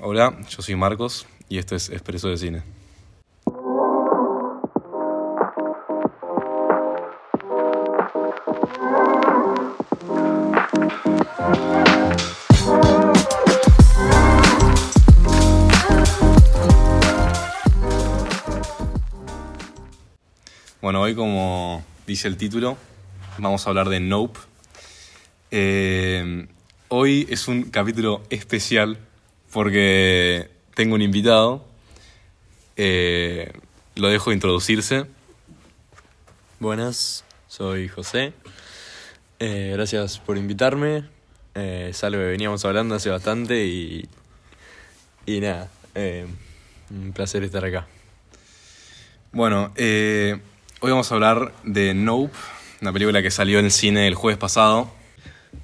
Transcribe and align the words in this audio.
Hola, 0.00 0.38
yo 0.48 0.62
soy 0.62 0.76
Marcos 0.76 1.26
y 1.48 1.58
esto 1.58 1.74
es 1.74 1.90
Expreso 1.90 2.28
de 2.28 2.36
Cine. 2.36 2.62
Bueno, 20.80 21.00
hoy 21.00 21.16
como 21.16 21.84
dice 22.06 22.28
el 22.28 22.36
título, 22.36 22.78
vamos 23.38 23.66
a 23.66 23.70
hablar 23.70 23.88
de 23.88 23.98
Nope. 23.98 24.38
Eh, 25.50 26.46
hoy 26.86 27.26
es 27.28 27.48
un 27.48 27.64
capítulo 27.64 28.22
especial 28.30 29.07
porque 29.52 30.50
tengo 30.74 30.94
un 30.94 31.02
invitado. 31.02 31.64
Eh, 32.76 33.52
lo 33.96 34.08
dejo 34.08 34.32
introducirse. 34.32 35.06
Buenas, 36.60 37.24
soy 37.48 37.88
José. 37.88 38.32
Eh, 39.38 39.70
gracias 39.74 40.18
por 40.18 40.36
invitarme. 40.36 41.04
Eh, 41.54 41.88
es 41.90 42.04
algo 42.04 42.18
que 42.18 42.26
veníamos 42.26 42.64
hablando 42.64 42.94
hace 42.94 43.10
bastante 43.10 43.66
y, 43.66 44.08
y 45.26 45.40
nada, 45.40 45.68
eh, 45.94 46.26
un 46.90 47.12
placer 47.12 47.42
estar 47.42 47.64
acá. 47.64 47.86
Bueno, 49.32 49.72
eh, 49.76 50.38
hoy 50.80 50.90
vamos 50.90 51.10
a 51.10 51.14
hablar 51.14 51.52
de 51.64 51.94
Nope, 51.94 52.32
una 52.80 52.92
película 52.92 53.22
que 53.22 53.30
salió 53.30 53.58
en 53.58 53.66
el 53.66 53.70
cine 53.70 54.06
el 54.06 54.14
jueves 54.14 54.38
pasado. 54.38 54.90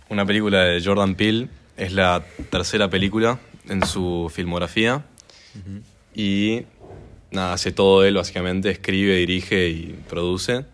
Una 0.09 0.27
película 0.27 0.65
de 0.65 0.83
Jordan 0.85 1.15
Peele. 1.15 1.49
Es 1.77 1.93
la 1.93 2.25
tercera 2.51 2.89
película 2.89 3.39
en 3.69 3.85
su 3.87 4.31
filmografía. 4.33 5.05
Y 6.15 6.63
nada, 7.31 7.53
hace 7.53 7.73
todo 7.73 8.05
él 8.05 8.15
básicamente, 8.15 8.71
escribe, 8.71 9.17
dirige 9.17 9.69
y 9.69 9.99
produce. 10.09 10.65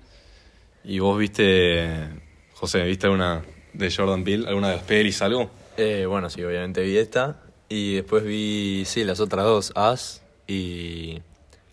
¿Y 0.85 0.99
vos 0.99 1.19
viste, 1.19 2.09
José, 2.55 2.85
viste 2.85 3.07
alguna 3.07 3.43
de 3.73 3.95
Jordan 3.95 4.25
Peele, 4.25 4.49
alguna 4.49 4.71
de 4.71 4.77
las 4.77 4.85
pelis, 4.85 5.21
algo? 5.23 5.51
Eh, 5.77 6.07
bueno, 6.07 6.31
sí, 6.31 6.43
obviamente 6.43 6.83
vi 6.83 6.97
esta 6.97 7.43
y 7.69 7.95
después 7.97 8.25
vi, 8.25 8.85
sí, 8.87 9.05
las 9.05 9.21
otras 9.21 9.45
dos, 9.45 9.73
Us 9.77 10.23
y 10.47 11.21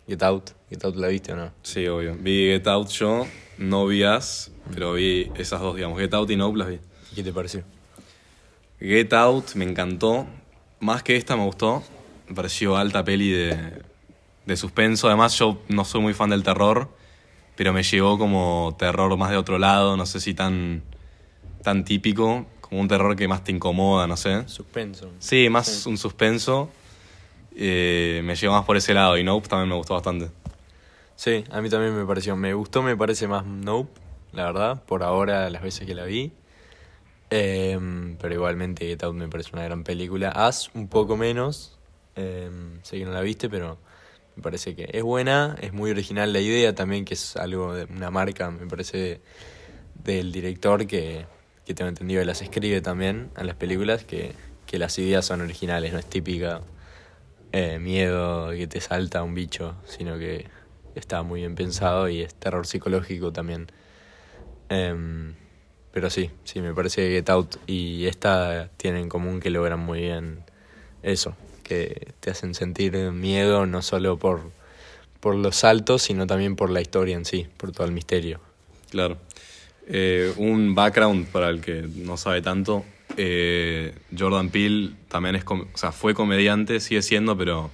Get 0.08 0.23
Out. 0.23 0.52
Get 0.70 0.84
Out 0.86 0.95
la 0.98 1.08
viste 1.08 1.34
o 1.34 1.36
no? 1.36 1.52
Sí, 1.64 1.88
obvio. 1.88 2.16
Vi 2.20 2.52
Get 2.52 2.68
Out 2.68 2.90
yo, 2.90 3.26
no 3.58 3.88
vi 3.88 4.06
Us, 4.06 4.52
pero 4.73 4.94
vi 4.94 5.32
esas 5.36 5.62
dos, 5.62 5.76
digamos. 5.76 6.00
Get 6.00 6.14
Out 6.14 6.30
y 6.30 6.36
Nope 6.36 6.60
las 6.60 6.68
vi. 6.70 6.80
¿Qué 7.16 7.23
te 7.23 7.34
pareció? 7.34 7.64
Get 8.80 9.12
Out 9.14 9.56
me 9.56 9.66
encantó. 9.66 10.28
Más 10.80 11.03
que 11.03 11.16
esta 11.16 11.36
me 11.36 11.44
gustó. 11.44 11.83
Me 12.28 12.36
pareció 12.36 12.75
alta 12.78 13.03
peli 13.03 13.31
de, 13.31 13.81
de 14.45 14.58
suspenso. 14.58 15.08
Además, 15.08 15.38
yo 15.38 15.61
no 15.70 15.86
soy 15.86 16.02
muy 16.02 16.14
fan 16.14 16.30
del 16.30 16.44
terror, 16.44 16.89
pero 17.56 17.73
me 17.73 17.83
llegó 17.83 18.17
como 18.17 18.75
terror 18.78 19.16
más 19.17 19.31
de 19.31 19.38
otro 19.38 19.58
lado. 19.58 19.98
No 19.98 20.05
sé 20.05 20.20
si 20.20 20.33
tan, 20.33 20.83
tan 21.64 21.83
típico. 21.86 22.45
Como 22.61 22.81
un 22.81 22.88
terror 22.89 23.16
que 23.16 23.28
más 23.30 23.44
te 23.44 23.52
incomoda, 23.53 24.08
no 24.08 24.17
sé. 24.17 24.48
Suspenso. 24.48 25.09
Sí, 25.20 25.50
más 25.50 25.67
Sí. 25.67 25.89
un 25.89 25.98
suspenso. 25.98 26.70
Eh, 27.55 28.22
me 28.25 28.36
llegó 28.36 28.53
más 28.53 28.66
por 28.66 28.75
ese 28.78 28.94
lado. 28.94 29.17
Y 29.17 29.23
Nope 29.23 29.48
también 29.48 29.70
me 29.70 29.75
gustó 29.75 29.94
bastante. 29.94 30.30
Sí, 31.16 31.44
a 31.50 31.61
mí 31.61 31.70
también 31.70 31.98
me 31.98 32.05
pareció. 32.05 32.36
Me 32.36 32.53
gustó, 32.53 32.83
me 32.83 32.95
parece 32.95 33.28
más 33.28 33.45
Nope, 33.45 34.00
la 34.33 34.45
verdad, 34.45 34.83
por 34.83 35.02
ahora, 35.02 35.50
las 35.50 35.64
veces 35.64 35.88
que 35.88 35.95
la 35.95 36.03
vi. 36.03 36.31
Em, 37.30 38.17
pero 38.17 38.33
igualmente 38.33 38.88
Get 38.88 39.03
me 39.14 39.28
parece 39.28 39.52
una 39.53 39.64
gran 39.64 39.83
película. 39.83 40.30
As, 40.30 40.70
un 40.73 40.88
poco 40.88 41.17
menos. 41.17 41.78
Em, 42.16 42.81
sé 42.83 42.97
que 42.97 43.06
no 43.06 43.11
la 43.11 43.22
viste, 43.22 43.50
pero 43.50 43.78
me 44.36 44.44
parece 44.44 44.75
que 44.75 44.89
es 44.94 45.03
buena, 45.03 45.55
es 45.61 45.73
muy 45.73 45.92
original 45.92 46.31
la 46.33 46.39
idea 46.39 46.73
también, 46.75 47.05
que 47.05 47.16
es 47.16 47.36
algo 47.36 47.73
de 47.73 47.86
una 47.86 48.11
marca, 48.11 48.52
me 48.52 48.67
parece, 48.67 49.22
del 50.04 50.32
director 50.32 50.87
que, 50.87 51.26
que 51.66 51.73
tengo 51.73 51.89
entendido 51.89 52.21
que 52.21 52.26
las 52.26 52.42
escribe 52.42 52.82
también 52.82 53.32
a 53.36 53.43
las 53.43 53.55
películas, 53.55 54.05
que, 54.05 54.33
que 54.66 54.80
las 54.80 54.98
ideas 54.99 55.26
son 55.26 55.42
originales, 55.42 55.93
no 55.93 55.99
es 55.99 56.05
típica 56.05 56.61
eh, 57.52 57.80
miedo 57.80 58.52
que 58.52 58.67
te 58.67 58.82
salta 58.82 59.23
un 59.23 59.33
bicho, 59.33 59.76
sino 59.86 60.17
que 60.20 60.48
está 60.95 61.23
muy 61.23 61.42
bien 61.42 61.55
pensado 61.55 62.10
y 62.10 62.21
es 62.21 62.36
terror 62.36 62.67
psicológico 62.67 63.32
también. 63.32 63.67
Em, 64.70 65.36
pero 65.98 66.12
sí, 66.12 66.30
sí, 66.44 66.62
me 66.62 66.76
parece 66.76 67.08
que 67.08 67.16
Get 67.16 67.30
Out 67.32 67.56
y 67.66 68.06
esta 68.06 68.70
tienen 68.78 69.02
en 69.02 69.10
común 69.10 69.40
que 69.40 69.50
logran 69.50 69.80
muy 69.80 70.02
bien 70.02 70.44
eso, 71.02 71.36
que 71.64 72.14
te 72.20 72.30
hacen 72.30 72.54
sentir 72.54 72.94
miedo 73.14 73.66
no 73.66 73.82
solo 73.82 74.20
por, 74.20 74.52
por 75.20 75.34
los 75.34 75.56
saltos, 75.56 76.04
sino 76.04 76.28
también 76.28 76.56
por 76.56 76.70
la 76.70 76.82
historia 76.82 77.16
en 77.16 77.26
sí, 77.26 77.48
por 77.58 77.72
todo 77.72 77.88
el 77.88 77.94
misterio. 77.94 78.40
Claro. 78.92 79.18
Eh, 79.88 80.36
un 80.38 80.76
background 80.76 81.30
para 81.30 81.50
el 81.50 81.62
que 81.62 81.90
no 81.96 82.16
sabe 82.16 82.44
tanto. 82.44 82.86
eh, 83.18 83.96
Jordan 84.16 84.52
Peele 84.52 84.92
también 85.08 85.36
es, 85.36 85.44
o 85.48 85.66
sea, 85.74 85.92
fue 85.92 86.14
comediante, 86.14 86.80
sigue 86.80 87.02
siendo, 87.02 87.36
pero 87.36 87.72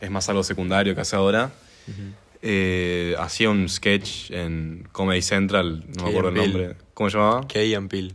es 0.00 0.08
más 0.08 0.28
algo 0.28 0.44
secundario 0.44 0.94
que 0.94 1.00
hace 1.00 1.16
ahora. 1.16 1.50
Eh, 2.42 3.14
hacía 3.18 3.50
un 3.50 3.68
sketch 3.68 4.30
en 4.30 4.88
Comedy 4.92 5.20
Central, 5.22 5.84
no 5.96 6.04
me 6.04 6.10
acuerdo 6.10 6.28
el 6.30 6.34
nombre. 6.36 6.76
¿Cómo 6.94 7.10
se 7.10 7.18
llamaba? 7.18 7.46
Key 7.46 7.74
and 7.74 7.90
Peele. 7.90 8.14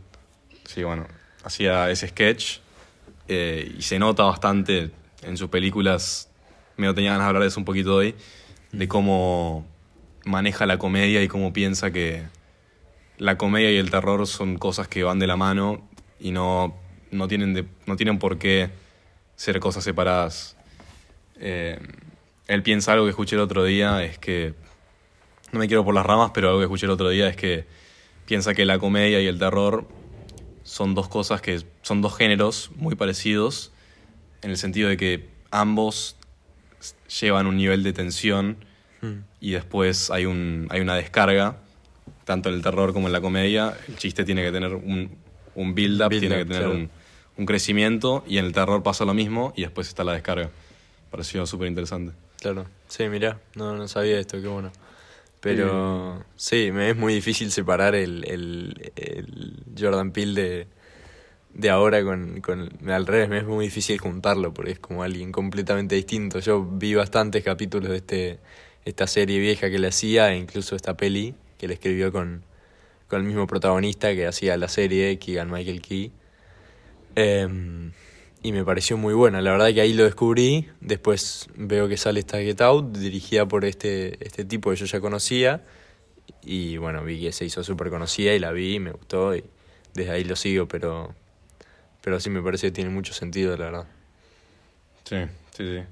Sí, 0.64 0.82
bueno, 0.82 1.06
hacía 1.44 1.90
ese 1.90 2.08
sketch 2.08 2.58
eh, 3.28 3.72
y 3.78 3.82
se 3.82 3.98
nota 3.98 4.24
bastante 4.24 4.90
en 5.22 5.36
sus 5.36 5.48
películas. 5.48 6.28
Me 6.76 6.92
tenía 6.92 7.10
ganas 7.12 7.24
de 7.24 7.28
hablar 7.28 7.42
de 7.42 7.48
eso 7.48 7.60
un 7.60 7.64
poquito 7.64 7.94
hoy, 7.94 8.14
de 8.72 8.88
cómo 8.88 9.64
maneja 10.24 10.66
la 10.66 10.76
comedia 10.78 11.22
y 11.22 11.28
cómo 11.28 11.52
piensa 11.52 11.92
que 11.92 12.24
la 13.18 13.38
comedia 13.38 13.70
y 13.70 13.76
el 13.76 13.90
terror 13.90 14.26
son 14.26 14.58
cosas 14.58 14.88
que 14.88 15.04
van 15.04 15.18
de 15.20 15.26
la 15.28 15.36
mano 15.36 15.88
y 16.18 16.32
no, 16.32 16.74
no, 17.12 17.28
tienen, 17.28 17.54
de- 17.54 17.64
no 17.86 17.94
tienen 17.96 18.18
por 18.18 18.38
qué 18.38 18.70
ser 19.36 19.60
cosas 19.60 19.84
separadas. 19.84 20.56
Eh, 21.38 21.78
él 22.46 22.62
piensa 22.62 22.92
algo 22.92 23.04
que 23.04 23.10
escuché 23.10 23.36
el 23.36 23.42
otro 23.42 23.64
día, 23.64 24.04
es 24.04 24.18
que, 24.18 24.54
no 25.52 25.58
me 25.58 25.68
quiero 25.68 25.84
por 25.84 25.94
las 25.94 26.06
ramas, 26.06 26.30
pero 26.34 26.48
algo 26.48 26.60
que 26.60 26.64
escuché 26.64 26.86
el 26.86 26.92
otro 26.92 27.08
día 27.08 27.28
es 27.28 27.36
que 27.36 27.64
piensa 28.26 28.54
que 28.54 28.64
la 28.64 28.78
comedia 28.78 29.20
y 29.20 29.26
el 29.26 29.38
terror 29.38 29.86
son 30.64 30.94
dos 30.94 31.08
cosas 31.08 31.40
que 31.40 31.62
son 31.82 32.02
dos 32.02 32.16
géneros 32.16 32.70
muy 32.74 32.96
parecidos 32.96 33.72
en 34.42 34.50
el 34.50 34.56
sentido 34.56 34.88
de 34.88 34.96
que 34.96 35.28
ambos 35.50 36.16
llevan 37.20 37.46
un 37.46 37.56
nivel 37.56 37.82
de 37.84 37.92
tensión 37.92 38.58
Mm. 39.00 39.24
y 39.40 39.50
después 39.52 40.10
hay, 40.10 40.26
un, 40.26 40.66
hay 40.70 40.80
una 40.80 40.94
descarga, 40.94 41.58
tanto 42.24 42.48
en 42.48 42.56
el 42.56 42.62
terror 42.62 42.92
como 42.92 43.06
en 43.06 43.12
la 43.12 43.20
comedia. 43.20 43.76
El 43.88 43.96
chiste 43.96 44.24
tiene 44.24 44.42
que 44.42 44.52
tener 44.52 44.74
un, 44.74 45.16
un 45.54 45.74
build-up, 45.74 46.10
tiene 46.10 46.36
que 46.36 46.44
tener 46.44 46.62
claro. 46.62 46.72
un, 46.72 46.90
un 47.36 47.46
crecimiento 47.46 48.24
y 48.26 48.38
en 48.38 48.46
el 48.46 48.52
terror 48.52 48.82
pasa 48.82 49.04
lo 49.04 49.14
mismo 49.14 49.52
y 49.56 49.62
después 49.62 49.88
está 49.88 50.04
la 50.04 50.12
descarga. 50.12 50.50
Pareció 51.10 51.46
súper 51.46 51.68
interesante. 51.68 52.12
Claro, 52.46 52.68
sí, 52.86 53.08
mirá, 53.08 53.40
no, 53.56 53.74
no 53.74 53.88
sabía 53.88 54.20
esto, 54.20 54.40
qué 54.40 54.46
bueno. 54.46 54.70
Pero 55.40 56.24
sí, 56.36 56.70
me 56.70 56.90
es 56.90 56.96
muy 56.96 57.12
difícil 57.12 57.50
separar 57.50 57.96
el, 57.96 58.24
el, 58.28 58.92
el 58.94 59.64
Jordan 59.76 60.12
Peele 60.12 60.40
de, 60.40 60.66
de 61.54 61.70
ahora 61.70 62.04
con, 62.04 62.40
con... 62.42 62.70
Al 62.88 63.04
revés, 63.04 63.28
me 63.28 63.38
es 63.38 63.44
muy 63.44 63.64
difícil 63.64 63.98
juntarlo 63.98 64.54
porque 64.54 64.70
es 64.70 64.78
como 64.78 65.02
alguien 65.02 65.32
completamente 65.32 65.96
distinto. 65.96 66.38
Yo 66.38 66.64
vi 66.64 66.94
bastantes 66.94 67.42
capítulos 67.42 67.90
de 67.90 67.96
este 67.96 68.38
esta 68.84 69.08
serie 69.08 69.40
vieja 69.40 69.68
que 69.68 69.80
le 69.80 69.88
hacía 69.88 70.32
e 70.32 70.36
incluso 70.36 70.76
esta 70.76 70.96
peli 70.96 71.34
que 71.58 71.66
le 71.66 71.74
escribió 71.74 72.12
con, 72.12 72.44
con 73.08 73.22
el 73.22 73.26
mismo 73.26 73.48
protagonista 73.48 74.14
que 74.14 74.24
hacía 74.24 74.56
la 74.56 74.68
serie, 74.68 75.18
Keegan 75.18 75.50
Michael 75.50 75.82
Key. 75.82 76.12
Em, 77.16 77.90
y 78.42 78.52
me 78.52 78.64
pareció 78.64 78.96
muy 78.96 79.14
buena. 79.14 79.40
La 79.40 79.52
verdad 79.52 79.72
que 79.72 79.80
ahí 79.80 79.92
lo 79.92 80.04
descubrí. 80.04 80.68
Después 80.80 81.48
veo 81.56 81.88
que 81.88 81.96
sale 81.96 82.20
esta 82.20 82.38
Get 82.38 82.60
Out, 82.60 82.96
dirigida 82.96 83.46
por 83.46 83.64
este, 83.64 84.24
este 84.24 84.44
tipo 84.44 84.70
que 84.70 84.76
yo 84.76 84.86
ya 84.86 85.00
conocía. 85.00 85.64
Y 86.42 86.76
bueno, 86.76 87.04
vi 87.04 87.20
que 87.20 87.32
se 87.32 87.44
hizo 87.44 87.64
súper 87.64 87.90
conocida 87.90 88.34
y 88.34 88.38
la 88.38 88.52
vi 88.52 88.74
y 88.74 88.78
me 88.80 88.92
gustó. 88.92 89.34
Y 89.34 89.44
desde 89.94 90.12
ahí 90.12 90.24
lo 90.24 90.36
sigo, 90.36 90.68
pero, 90.68 91.14
pero 92.02 92.20
sí 92.20 92.30
me 92.30 92.42
parece 92.42 92.68
que 92.68 92.72
tiene 92.72 92.90
mucho 92.90 93.12
sentido, 93.12 93.56
la 93.56 93.64
verdad. 93.64 93.86
Sí, 95.04 95.16
sí, 95.56 95.78
sí. 95.78 95.82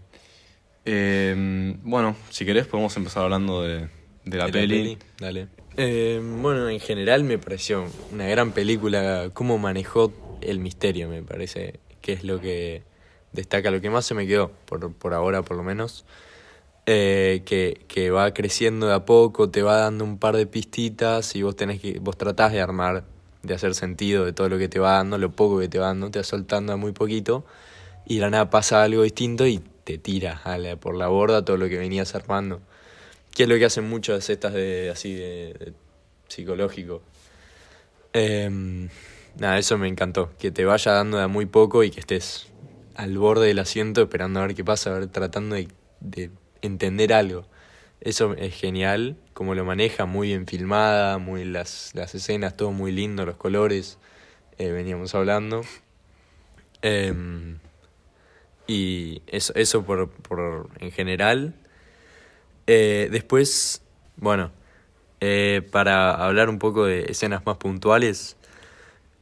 Eh, 0.84 1.74
bueno, 1.82 2.14
si 2.30 2.44
querés 2.44 2.66
podemos 2.66 2.96
empezar 2.96 3.24
hablando 3.24 3.62
de, 3.62 3.88
de 4.24 4.36
la 4.36 4.46
De 4.46 4.52
peli. 4.52 4.98
Dale. 5.18 5.48
Eh, 5.76 6.20
bueno, 6.22 6.68
en 6.68 6.78
general 6.78 7.24
me 7.24 7.38
pareció 7.38 7.86
una 8.12 8.26
gran 8.28 8.52
película. 8.52 9.30
Cómo 9.32 9.58
manejó 9.58 10.12
el 10.40 10.58
misterio, 10.58 11.08
me 11.08 11.22
parece 11.22 11.80
que 12.04 12.12
es 12.12 12.22
lo 12.22 12.38
que 12.38 12.82
destaca, 13.32 13.70
lo 13.70 13.80
que 13.80 13.88
más 13.88 14.04
se 14.04 14.14
me 14.14 14.26
quedó, 14.26 14.50
por, 14.66 14.92
por 14.92 15.14
ahora 15.14 15.42
por 15.42 15.56
lo 15.56 15.62
menos. 15.62 16.04
Eh, 16.86 17.40
que, 17.46 17.80
que 17.88 18.10
va 18.10 18.34
creciendo 18.34 18.86
de 18.88 18.92
a 18.94 19.06
poco, 19.06 19.48
te 19.48 19.62
va 19.62 19.78
dando 19.78 20.04
un 20.04 20.18
par 20.18 20.36
de 20.36 20.46
pistitas 20.46 21.34
y 21.34 21.42
vos 21.42 21.56
tenés 21.56 21.80
que, 21.80 21.98
vos 21.98 22.18
tratás 22.18 22.52
de 22.52 22.60
armar, 22.60 23.04
de 23.42 23.54
hacer 23.54 23.74
sentido 23.74 24.26
de 24.26 24.34
todo 24.34 24.50
lo 24.50 24.58
que 24.58 24.68
te 24.68 24.78
va 24.78 24.92
dando, 24.92 25.16
lo 25.16 25.30
poco 25.30 25.58
que 25.58 25.68
te 25.68 25.78
va 25.78 25.86
dando, 25.86 26.10
te 26.10 26.18
va 26.18 26.24
soltando 26.24 26.74
a 26.74 26.76
muy 26.76 26.92
poquito 26.92 27.46
y 28.04 28.16
de 28.16 28.20
la 28.20 28.28
nada 28.28 28.50
pasa 28.50 28.82
algo 28.82 29.02
distinto 29.02 29.46
y 29.46 29.62
te 29.84 29.96
tira 29.96 30.42
a 30.44 30.58
la- 30.58 30.76
por 30.76 30.94
la 30.94 31.08
borda 31.08 31.42
todo 31.42 31.56
lo 31.56 31.70
que 31.70 31.78
venías 31.78 32.14
armando. 32.14 32.60
Que 33.34 33.44
es 33.44 33.48
lo 33.48 33.56
que 33.56 33.64
hacen 33.64 33.88
muchas 33.88 34.28
estas 34.28 34.52
de 34.52 34.90
así 34.90 35.14
de, 35.14 35.54
de 35.58 35.72
psicológico. 36.28 37.00
Em, 38.12 38.88
nada, 39.38 39.58
eso 39.58 39.78
me 39.78 39.88
encantó. 39.88 40.30
Que 40.38 40.50
te 40.50 40.64
vaya 40.64 40.92
dando 40.92 41.18
de 41.18 41.26
muy 41.26 41.46
poco 41.46 41.84
y 41.84 41.90
que 41.90 42.00
estés 42.00 42.48
al 42.94 43.18
borde 43.18 43.48
del 43.48 43.58
asiento 43.58 44.02
esperando 44.02 44.40
a 44.40 44.46
ver 44.46 44.54
qué 44.54 44.64
pasa, 44.64 44.90
a 44.90 44.98
ver, 44.98 45.08
tratando 45.08 45.56
de, 45.56 45.68
de 46.00 46.30
entender 46.62 47.12
algo. 47.12 47.46
Eso 48.00 48.34
es 48.34 48.54
genial, 48.54 49.16
como 49.32 49.54
lo 49.54 49.64
maneja, 49.64 50.04
muy 50.04 50.28
bien 50.28 50.46
filmada, 50.46 51.16
muy 51.16 51.44
las, 51.44 51.92
las 51.94 52.14
escenas, 52.14 52.54
todo 52.54 52.70
muy 52.70 52.92
lindo, 52.92 53.24
los 53.24 53.36
colores, 53.36 53.98
eh, 54.58 54.70
veníamos 54.72 55.14
hablando. 55.14 55.62
Em, 56.82 57.58
y 58.66 59.22
eso, 59.26 59.54
eso 59.54 59.84
por, 59.84 60.10
por 60.10 60.68
en 60.80 60.92
general. 60.92 61.54
Eh, 62.66 63.08
después, 63.10 63.82
bueno, 64.16 64.52
eh, 65.20 65.66
para 65.72 66.12
hablar 66.14 66.50
un 66.50 66.58
poco 66.58 66.84
de 66.84 67.06
escenas 67.08 67.46
más 67.46 67.56
puntuales, 67.56 68.36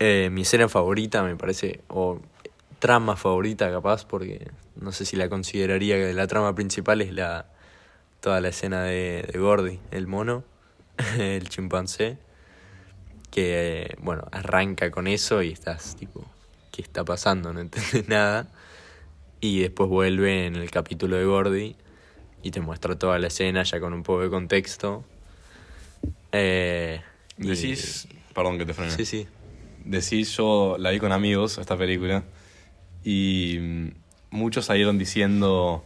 eh, 0.05 0.31
mi 0.31 0.43
escena 0.43 0.69
favorita 0.69 1.23
me 1.23 1.37
parece, 1.37 1.81
o 1.89 2.21
trama 2.81 3.15
favorita 3.17 3.71
capaz, 3.71 4.05
porque 4.05 4.51
no 4.75 4.91
sé 4.91 5.05
si 5.05 5.15
la 5.15 5.29
consideraría 5.29 5.95
que 5.97 6.13
la 6.13 6.27
trama 6.27 6.55
principal 6.57 7.01
es 7.01 7.13
la 7.13 7.47
toda 8.21 8.41
la 8.41 8.49
escena 8.49 8.83
de, 8.83 9.29
de 9.33 9.39
Gordy, 9.39 9.79
el 9.93 10.09
mono, 10.09 10.43
el 11.19 11.49
chimpancé, 11.49 12.19
que 13.31 13.97
bueno, 14.01 14.27
arranca 14.33 14.91
con 14.91 15.07
eso 15.07 15.43
y 15.43 15.53
estás 15.53 15.95
tipo, 15.97 16.25
¿qué 16.73 16.83
está 16.83 17.05
pasando? 17.05 17.53
No 17.53 17.61
entiendes 17.61 18.09
nada. 18.09 18.49
Y 19.41 19.61
después 19.61 19.89
vuelve 19.89 20.47
en 20.47 20.57
el 20.57 20.71
capítulo 20.71 21.17
de 21.17 21.25
Gordy 21.25 21.77
y 22.43 22.51
te 22.51 22.61
muestra 22.61 22.97
toda 22.99 23.19
la 23.19 23.29
escena 23.29 23.63
ya 23.63 23.79
con 23.81 23.93
un 23.93 24.03
poco 24.03 24.23
de 24.23 24.31
contexto. 24.31 25.05
Eh, 26.33 27.01
y- 27.39 27.75
perdón 28.35 28.59
que 28.59 28.67
te 28.67 28.75
frene. 28.75 28.91
Sí, 28.91 29.05
sí. 29.05 29.27
Decís, 29.85 30.37
yo 30.37 30.77
la 30.79 30.91
vi 30.91 30.99
con 30.99 31.13
amigos, 31.13 31.59
esta 31.59 31.77
película, 31.77 32.25
y 33.05 33.59
mm, 33.61 33.89
muchos 34.31 34.67
salieron 34.67 34.99
diciendo 34.99 35.85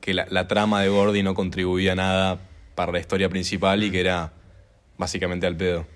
que 0.00 0.14
la, 0.14 0.26
la 0.30 0.48
trama 0.48 0.82
de 0.82 0.88
Gordy 0.88 1.22
no 1.22 1.34
contribuía 1.34 1.94
nada 1.94 2.38
para 2.74 2.92
la 2.92 3.00
historia 3.00 3.28
principal 3.28 3.82
y 3.82 3.90
que 3.90 4.00
era 4.00 4.32
básicamente 4.98 5.46
al 5.46 5.56
pedo. 5.56 5.86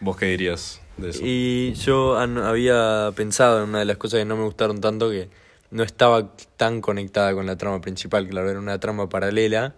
¿Vos 0.00 0.16
qué 0.16 0.26
dirías 0.26 0.80
de 0.96 1.10
eso? 1.10 1.20
Y 1.22 1.74
yo 1.74 2.16
había 2.16 3.12
pensado 3.14 3.62
en 3.62 3.70
una 3.70 3.80
de 3.80 3.84
las 3.84 3.96
cosas 3.96 4.20
que 4.20 4.24
no 4.24 4.36
me 4.36 4.44
gustaron 4.44 4.80
tanto 4.80 5.10
que 5.10 5.28
no 5.70 5.82
estaba 5.82 6.34
tan 6.56 6.80
conectada 6.80 7.34
con 7.34 7.46
la 7.46 7.56
trama 7.56 7.80
principal, 7.80 8.28
claro, 8.28 8.50
era 8.50 8.58
una 8.58 8.80
trama 8.80 9.08
paralela, 9.08 9.74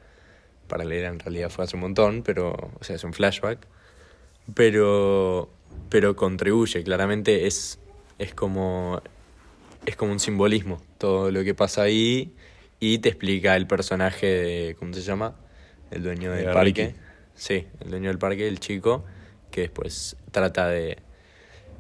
paralela 0.69 1.09
en 1.09 1.19
realidad 1.19 1.51
fue 1.51 1.65
hace 1.65 1.77
un 1.77 1.83
montón, 1.83 2.23
pero, 2.23 2.53
o 2.53 2.85
sea, 2.85 2.97
es 2.97 3.05
un 3.05 3.13
flashback, 3.13 3.67
pero, 4.55 5.51
pero 5.93 6.17
contribuye, 6.17 6.83
claramente 6.83 7.47
es, 7.47 7.79
es 8.19 8.33
como, 8.33 9.03
es 9.85 9.95
como 9.95 10.11
un 10.13 10.21
simbolismo, 10.21 10.83
todo 10.97 11.31
lo 11.31 11.45
que 11.45 11.55
pasa 11.55 11.83
ahí, 11.83 12.33
y 12.81 12.97
te 13.01 13.11
explica 13.11 13.57
el 13.57 13.67
personaje 13.67 14.27
de, 14.27 14.77
¿cómo 14.79 14.95
se 14.95 15.03
llama? 15.03 15.37
El 15.91 16.03
dueño 16.03 16.33
del 16.33 16.47
De 16.47 16.53
parque. 16.55 16.87
Ricky. 16.87 16.99
Sí, 17.35 17.67
el 17.81 17.91
dueño 17.91 18.09
del 18.09 18.19
parque, 18.19 18.49
el 18.49 18.59
chico, 18.59 19.05
que 19.51 19.61
después 19.61 20.17
trata 20.31 20.69
de, 20.69 20.97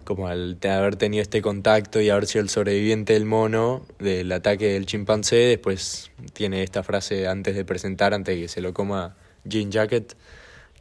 como 0.04 0.28
al 0.28 0.58
haber 0.62 0.96
tenido 0.96 1.22
este 1.22 1.40
contacto 1.40 1.98
y 1.98 2.10
haber 2.10 2.26
sido 2.26 2.42
el 2.42 2.50
sobreviviente 2.50 3.14
del 3.14 3.24
mono, 3.24 3.86
del 3.98 4.30
ataque 4.30 4.74
del 4.74 4.84
chimpancé, 4.84 5.36
después 5.36 6.10
tiene 6.34 6.62
esta 6.62 6.82
frase 6.82 7.28
antes 7.28 7.56
de 7.56 7.64
presentar, 7.64 8.12
antes 8.12 8.34
de 8.34 8.42
que 8.42 8.48
se 8.48 8.60
lo 8.60 8.74
coma 8.74 9.16
Jean 9.46 9.70
Jacket, 9.70 10.14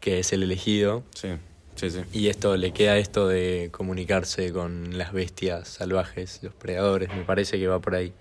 que 0.01 0.19
es 0.19 0.34
el 0.34 0.44
elegido. 0.44 1.06
Sí, 1.16 1.30
sí, 1.76 1.90
sí. 1.90 2.00
Y 2.14 2.28
esto 2.28 2.56
le 2.58 2.72
queda 2.72 2.98
esto 2.98 3.28
de 3.28 3.70
comunicarse 3.72 4.52
con 4.52 4.98
las 4.98 5.14
bestias 5.14 5.68
salvajes, 5.68 6.40
los 6.44 6.54
predadores, 6.54 7.10
me 7.14 7.24
parece 7.24 7.58
que 7.60 7.68
va 7.68 7.80
por 7.80 7.96
ahí. 7.96 8.14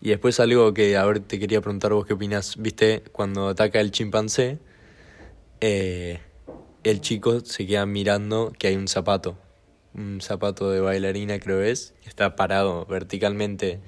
Y 0.00 0.10
después 0.10 0.38
algo 0.40 0.74
que, 0.74 0.96
a 0.96 1.04
ver, 1.06 1.20
te 1.20 1.38
quería 1.38 1.60
preguntar 1.60 1.92
vos 1.92 2.06
qué 2.06 2.12
opinas. 2.14 2.56
¿Viste 2.58 3.02
cuando 3.12 3.48
ataca 3.48 3.80
el 3.80 3.90
chimpancé? 3.90 4.58
eh, 5.60 6.20
el 6.82 7.00
chico 7.00 7.40
se 7.40 7.66
queda 7.66 7.86
mirando 7.86 8.52
que 8.58 8.68
hay 8.68 8.76
un 8.76 8.88
zapato. 8.88 9.38
Un 9.94 10.20
zapato 10.20 10.70
de 10.70 10.80
bailarina, 10.80 11.38
creo 11.38 11.62
es. 11.62 11.94
Que 12.02 12.08
está 12.08 12.36
parado 12.36 12.84
verticalmente. 12.86 13.80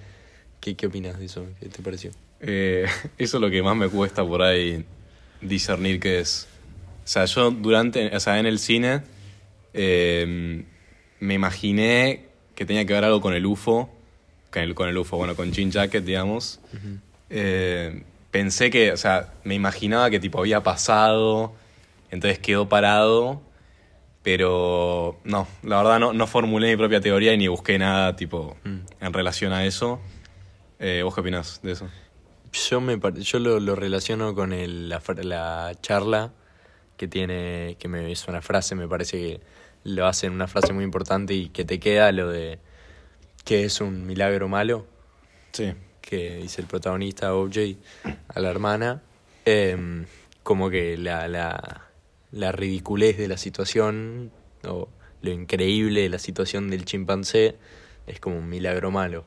¿Qué, 0.61 0.75
qué 0.76 0.87
opinas 0.87 1.19
de 1.19 1.26
eso? 1.26 1.47
¿Qué 1.61 1.69
te 1.69 1.82
pareció? 1.82 2.12
Eh, 2.41 2.87
eso 3.19 3.37
es 3.37 3.41
lo 3.41 3.50
que 3.50 3.62
más 3.62 3.76
me 3.76 3.88
cuesta 3.88 4.25
por 4.26 4.43
ahí 4.43 4.87
discernir 5.43 6.00
qué 6.00 6.20
es. 6.20 6.49
O 7.06 7.08
sea, 7.08 7.25
yo 7.25 7.50
durante, 7.50 8.14
o 8.14 8.20
sea, 8.20 8.38
en 8.38 8.44
el 8.47 8.58
cine 8.58 9.03
eh, 9.73 10.64
me 11.20 11.35
imaginé 11.35 12.25
que 12.55 12.67
tenía 12.67 12.85
que 12.85 12.93
ver 12.93 13.05
algo 13.05 13.20
con 13.20 13.32
el 13.32 13.47
UFO, 13.47 13.88
con 14.53 14.62
el, 14.62 14.75
con 14.75 14.88
el 14.88 14.99
UFO, 14.99 15.17
bueno, 15.17 15.35
con 15.37 15.53
Jean 15.53 15.70
Jacket, 15.70 16.05
digamos. 16.05 16.61
Eh, 17.31 18.03
pensé 18.31 18.70
que, 18.70 18.93
o 18.93 18.97
sea, 18.97 19.32
me 19.44 19.55
imaginaba 19.55 20.11
que 20.11 20.19
tipo 20.20 20.38
había 20.41 20.62
pasado, 20.62 21.53
entonces 22.11 22.38
quedó 22.38 22.69
parado, 22.69 23.41
pero 24.23 25.19
no, 25.25 25.47
la 25.62 25.76
verdad 25.79 26.00
no, 26.00 26.12
no 26.12 26.26
formulé 26.26 26.70
mi 26.70 26.76
propia 26.76 27.00
teoría 27.00 27.32
y 27.32 27.38
ni 27.38 27.47
busqué 27.49 27.79
nada 27.79 28.17
tipo 28.17 28.56
en 29.00 29.12
relación 29.12 29.53
a 29.53 29.64
eso. 29.64 30.00
Eh, 30.81 31.03
¿Vos 31.05 31.14
qué 31.14 31.20
opinás 31.20 31.61
de 31.62 31.73
eso? 31.73 31.88
Yo, 32.53 32.81
me, 32.81 32.99
yo 33.20 33.38
lo, 33.38 33.61
lo 33.61 33.76
relaciono 33.76 34.35
con 34.35 34.53
el- 34.53 34.88
la, 34.88 35.00
la 35.23 35.73
charla 35.81 36.32
que 36.96 37.08
tiene, 37.08 37.76
que 37.78 37.88
me, 37.88 38.10
es 38.10 38.26
una 38.28 38.43
frase, 38.43 38.75
me 38.75 38.88
parece 38.88 39.19
que 39.19 39.40
lo 39.84 40.06
hacen 40.06 40.32
una 40.32 40.46
frase 40.48 40.72
muy 40.72 40.84
importante 40.84 41.34
y 41.34 41.48
que 41.50 41.64
te 41.64 41.78
queda 41.78 42.10
lo 42.12 42.31
de 42.31 42.58
que 43.44 43.64
es 43.64 43.81
un 43.81 44.06
milagro 44.06 44.48
malo, 44.48 44.87
Sí. 45.52 45.72
que 46.00 46.37
dice 46.37 46.60
el 46.60 46.66
protagonista 46.66 47.34
OJ 47.34 47.76
a 48.28 48.40
la 48.40 48.50
hermana, 48.50 49.02
em, 49.44 50.06
como 50.43 50.70
que 50.70 50.96
la, 50.96 51.28
la, 51.28 51.87
la 52.32 52.52
ridiculez 52.52 53.16
de 53.19 53.28
la 53.28 53.37
situación 53.37 54.31
o 54.66 54.88
lo 55.22 55.31
increíble 55.31 56.02
de 56.02 56.08
la 56.08 56.19
situación 56.19 56.69
del 56.70 56.84
chimpancé 56.84 57.56
es 58.06 58.20
como 58.20 58.38
un 58.38 58.48
milagro 58.48 58.90
malo. 58.90 59.25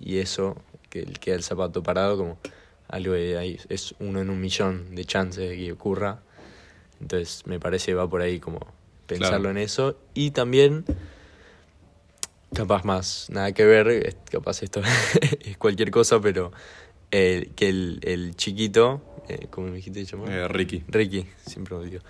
Y, 0.00 0.18
eso, 0.18 0.56
que 0.88 1.00
el- 1.00 1.18
queda 1.20 1.36
el 1.36 1.42
zapato 1.42 1.82
parado 1.82 2.16
como 2.16 2.38
algo 2.88 3.12
de 3.12 3.36
ahí, 3.38 3.58
es 3.68 3.94
uno 4.00 4.20
en 4.20 4.30
un 4.30 4.40
millón 4.40 4.94
de 4.94 5.04
chances 5.04 5.48
de 5.50 5.56
que 5.56 5.72
ocurra. 5.72 6.20
Entonces 7.00 7.42
me 7.46 7.58
parece 7.60 7.94
va 7.94 8.08
por 8.08 8.20
ahí 8.22 8.40
como 8.40 8.60
pensarlo 9.06 9.38
Claro. 9.44 9.50
en 9.50 9.58
eso. 9.58 9.96
Y 10.14 10.30
también 10.32 10.84
capaz 12.54 12.84
más, 12.84 13.26
nada 13.30 13.52
que 13.52 13.64
ver, 13.64 14.16
capaz 14.30 14.62
esto 14.62 14.80
es 15.40 15.56
cualquier 15.58 15.90
cosa, 15.90 16.20
pero 16.20 16.52
eh, 17.10 17.50
que 17.56 17.68
el, 17.68 18.00
el 18.02 18.36
chiquito, 18.36 19.02
eh, 19.28 19.46
¿cómo 19.50 19.68
me 19.68 19.76
dijiste 19.76 20.00
que 20.00 20.06
llamaba? 20.06 20.32
Eh, 20.34 20.48
Ricky. 20.48 20.84
Ricky, 20.88 21.26
siempre 21.44 21.76
lo 21.76 21.82
digo, 21.82 22.00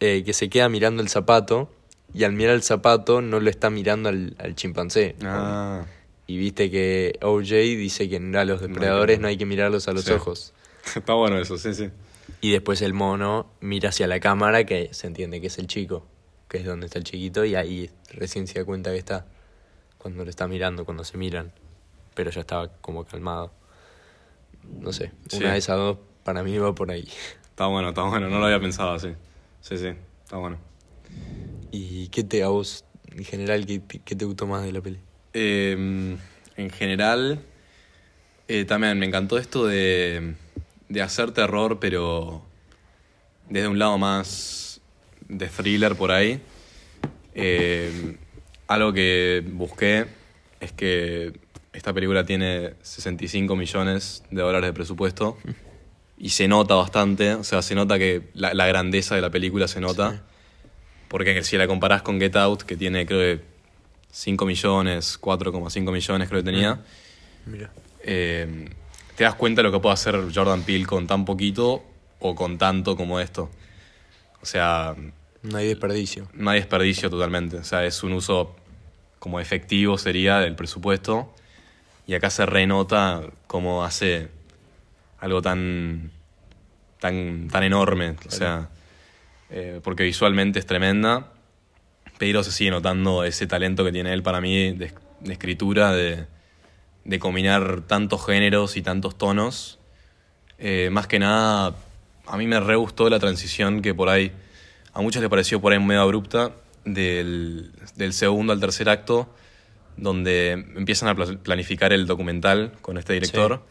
eh, 0.00 0.22
que 0.24 0.32
se 0.32 0.48
queda 0.50 0.68
mirando 0.68 1.02
el 1.02 1.08
zapato 1.08 1.70
y 2.12 2.24
al 2.24 2.32
mirar 2.32 2.54
el 2.54 2.62
zapato 2.62 3.22
no 3.22 3.40
lo 3.40 3.48
está 3.50 3.70
mirando 3.70 4.08
al, 4.08 4.34
al 4.38 4.54
chimpancé. 4.54 5.16
Ah, 5.22 5.84
Y 6.26 6.36
viste 6.38 6.70
que 6.70 7.18
OJ 7.22 7.50
dice 7.76 8.08
que 8.08 8.16
a 8.16 8.44
los 8.44 8.60
depredadores 8.60 9.20
no 9.20 9.28
hay 9.28 9.36
que 9.36 9.46
mirarlos 9.46 9.88
a 9.88 9.92
los 9.92 10.04
Sí. 10.04 10.12
ojos. 10.12 10.52
está 10.96 11.14
bueno 11.14 11.38
eso, 11.38 11.56
sí, 11.58 11.72
sí. 11.74 11.90
Y 12.44 12.50
después 12.52 12.82
el 12.82 12.92
mono 12.92 13.46
mira 13.62 13.88
hacia 13.88 14.06
la 14.06 14.20
cámara 14.20 14.64
que 14.64 14.92
se 14.92 15.06
entiende 15.06 15.40
que 15.40 15.46
es 15.46 15.56
el 15.56 15.66
chico, 15.66 16.06
que 16.46 16.58
es 16.58 16.66
donde 16.66 16.84
está 16.84 16.98
el 16.98 17.04
chiquito 17.04 17.42
y 17.46 17.54
ahí 17.54 17.88
recién 18.12 18.46
se 18.46 18.58
da 18.58 18.66
cuenta 18.66 18.90
que 18.90 18.98
está. 18.98 19.24
Cuando 19.96 20.24
lo 20.24 20.28
está 20.28 20.46
mirando, 20.46 20.84
cuando 20.84 21.04
se 21.04 21.16
miran. 21.16 21.52
Pero 22.14 22.30
ya 22.30 22.42
estaba 22.42 22.68
como 22.82 23.06
calmado. 23.06 23.50
No 24.78 24.92
sé, 24.92 25.10
Sí. 25.30 25.38
una 25.38 25.52
de 25.52 25.58
esas 25.58 25.78
dos 25.78 25.96
para 26.22 26.42
mí 26.42 26.58
va 26.58 26.74
por 26.74 26.90
ahí. 26.90 27.08
Está 27.48 27.64
bueno, 27.68 27.88
está 27.88 28.02
bueno, 28.02 28.28
no 28.28 28.38
lo 28.38 28.44
había 28.44 28.60
pensado 28.60 28.92
así. 28.92 29.14
Sí, 29.62 29.78
sí, 29.78 29.94
está 30.22 30.36
bueno. 30.36 30.58
¿Y 31.72 32.08
qué 32.08 32.24
te, 32.24 32.42
a 32.42 32.48
vos, 32.48 32.84
en 33.10 33.24
general, 33.24 33.64
qué, 33.64 33.80
qué 34.04 34.14
te 34.14 34.26
gustó 34.26 34.46
más 34.46 34.64
de 34.64 34.72
la 34.72 34.82
peli? 34.82 34.98
Eh, 35.32 36.18
en 36.58 36.70
general, 36.70 37.40
eh, 38.48 38.66
también 38.66 38.98
me 38.98 39.06
encantó 39.06 39.38
esto 39.38 39.64
de, 39.66 40.34
de 40.88 41.02
hacer 41.02 41.32
terror, 41.32 41.78
pero 41.80 42.44
desde 43.48 43.68
un 43.68 43.78
lado 43.78 43.98
más 43.98 44.80
de 45.28 45.46
thriller 45.48 45.96
por 45.96 46.10
ahí. 46.12 46.40
Eh, 47.34 48.16
algo 48.68 48.92
que 48.92 49.42
busqué 49.46 50.06
es 50.60 50.72
que 50.72 51.32
esta 51.72 51.92
película 51.92 52.24
tiene 52.24 52.74
65 52.82 53.56
millones 53.56 54.22
de 54.30 54.42
dólares 54.42 54.68
de 54.68 54.72
presupuesto 54.72 55.36
y 56.16 56.30
se 56.30 56.46
nota 56.46 56.74
bastante, 56.76 57.34
o 57.34 57.44
sea, 57.44 57.60
se 57.62 57.74
nota 57.74 57.98
que 57.98 58.22
la, 58.34 58.54
la 58.54 58.66
grandeza 58.66 59.14
de 59.16 59.20
la 59.20 59.30
película 59.30 59.66
se 59.68 59.80
nota. 59.80 60.12
Sí. 60.12 60.18
Porque 61.08 61.42
si 61.44 61.56
la 61.56 61.66
comparás 61.66 62.02
con 62.02 62.18
Get 62.20 62.36
Out, 62.36 62.62
que 62.62 62.76
tiene 62.76 63.04
creo 63.06 63.36
que 63.38 63.44
5 64.12 64.46
millones, 64.46 65.20
4,5 65.20 65.92
millones 65.92 66.28
creo 66.28 66.40
que 66.40 66.50
tenía, 66.50 66.80
Mira. 67.46 67.70
eh, 68.02 68.68
te 69.16 69.24
das 69.24 69.34
cuenta 69.34 69.60
de 69.60 69.68
lo 69.68 69.72
que 69.72 69.80
puede 69.80 69.94
hacer 69.94 70.16
Jordan 70.34 70.62
Peele 70.62 70.86
con 70.86 71.06
tan 71.06 71.24
poquito 71.24 71.82
o 72.18 72.34
con 72.34 72.58
tanto 72.58 72.96
como 72.96 73.20
esto. 73.20 73.50
O 74.42 74.46
sea, 74.46 74.94
No 75.42 75.58
hay 75.58 75.68
desperdicio. 75.68 76.28
no 76.34 76.50
hay 76.50 76.60
desperdicio 76.60 77.10
totalmente. 77.10 77.56
O 77.56 77.64
sea, 77.64 77.84
es 77.84 78.02
un 78.02 78.12
uso 78.12 78.56
como 79.18 79.40
efectivo 79.40 79.98
sería 79.98 80.38
del 80.38 80.54
presupuesto. 80.54 81.32
Y 82.06 82.14
acá 82.14 82.28
se 82.28 82.44
renota 82.44 83.22
cómo 83.46 83.84
hace 83.84 84.28
algo 85.18 85.40
tan, 85.40 86.10
tan, 87.00 87.48
tan 87.48 87.62
enorme. 87.62 88.16
O 88.26 88.30
sea, 88.30 88.68
eh, 89.48 89.80
porque 89.82 90.02
visualmente 90.02 90.58
es 90.58 90.66
tremenda, 90.66 91.32
pero 92.18 92.42
se 92.42 92.52
sigue 92.52 92.70
notando 92.70 93.24
ese 93.24 93.46
talento 93.46 93.84
que 93.84 93.92
tiene 93.92 94.12
él 94.12 94.22
para 94.22 94.42
mí 94.42 94.72
de, 94.72 94.92
de 95.20 95.32
escritura, 95.32 95.92
de, 95.92 96.26
de 97.04 97.18
combinar 97.18 97.82
tantos 97.86 98.24
géneros 98.24 98.76
y 98.76 98.82
tantos 98.82 99.16
tonos. 99.16 99.78
Eh, 100.58 100.88
más 100.90 101.06
que 101.06 101.18
nada, 101.18 101.74
a 102.26 102.36
mí 102.36 102.46
me 102.46 102.58
re 102.60 102.76
gustó 102.76 103.08
la 103.10 103.18
transición 103.18 103.82
que 103.82 103.94
por 103.94 104.08
ahí, 104.08 104.32
a 104.92 105.00
muchos 105.02 105.20
les 105.20 105.28
pareció 105.30 105.60
por 105.60 105.72
ahí 105.72 105.78
medio 105.80 106.00
abrupta, 106.02 106.52
del, 106.84 107.72
del 107.96 108.12
segundo 108.12 108.52
al 108.52 108.60
tercer 108.60 108.88
acto, 108.88 109.28
donde 109.96 110.52
empiezan 110.52 111.08
a 111.08 111.14
pla- 111.14 111.38
planificar 111.42 111.92
el 111.92 112.06
documental 112.06 112.72
con 112.82 112.98
este 112.98 113.14
director. 113.14 113.62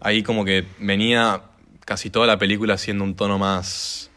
Ahí 0.00 0.22
como 0.22 0.44
que 0.44 0.64
venía 0.78 1.42
casi 1.84 2.10
toda 2.10 2.26
la 2.26 2.38
película 2.38 2.78
siendo 2.78 3.02
un 3.02 3.16
tono 3.16 3.38
más, 3.38 4.10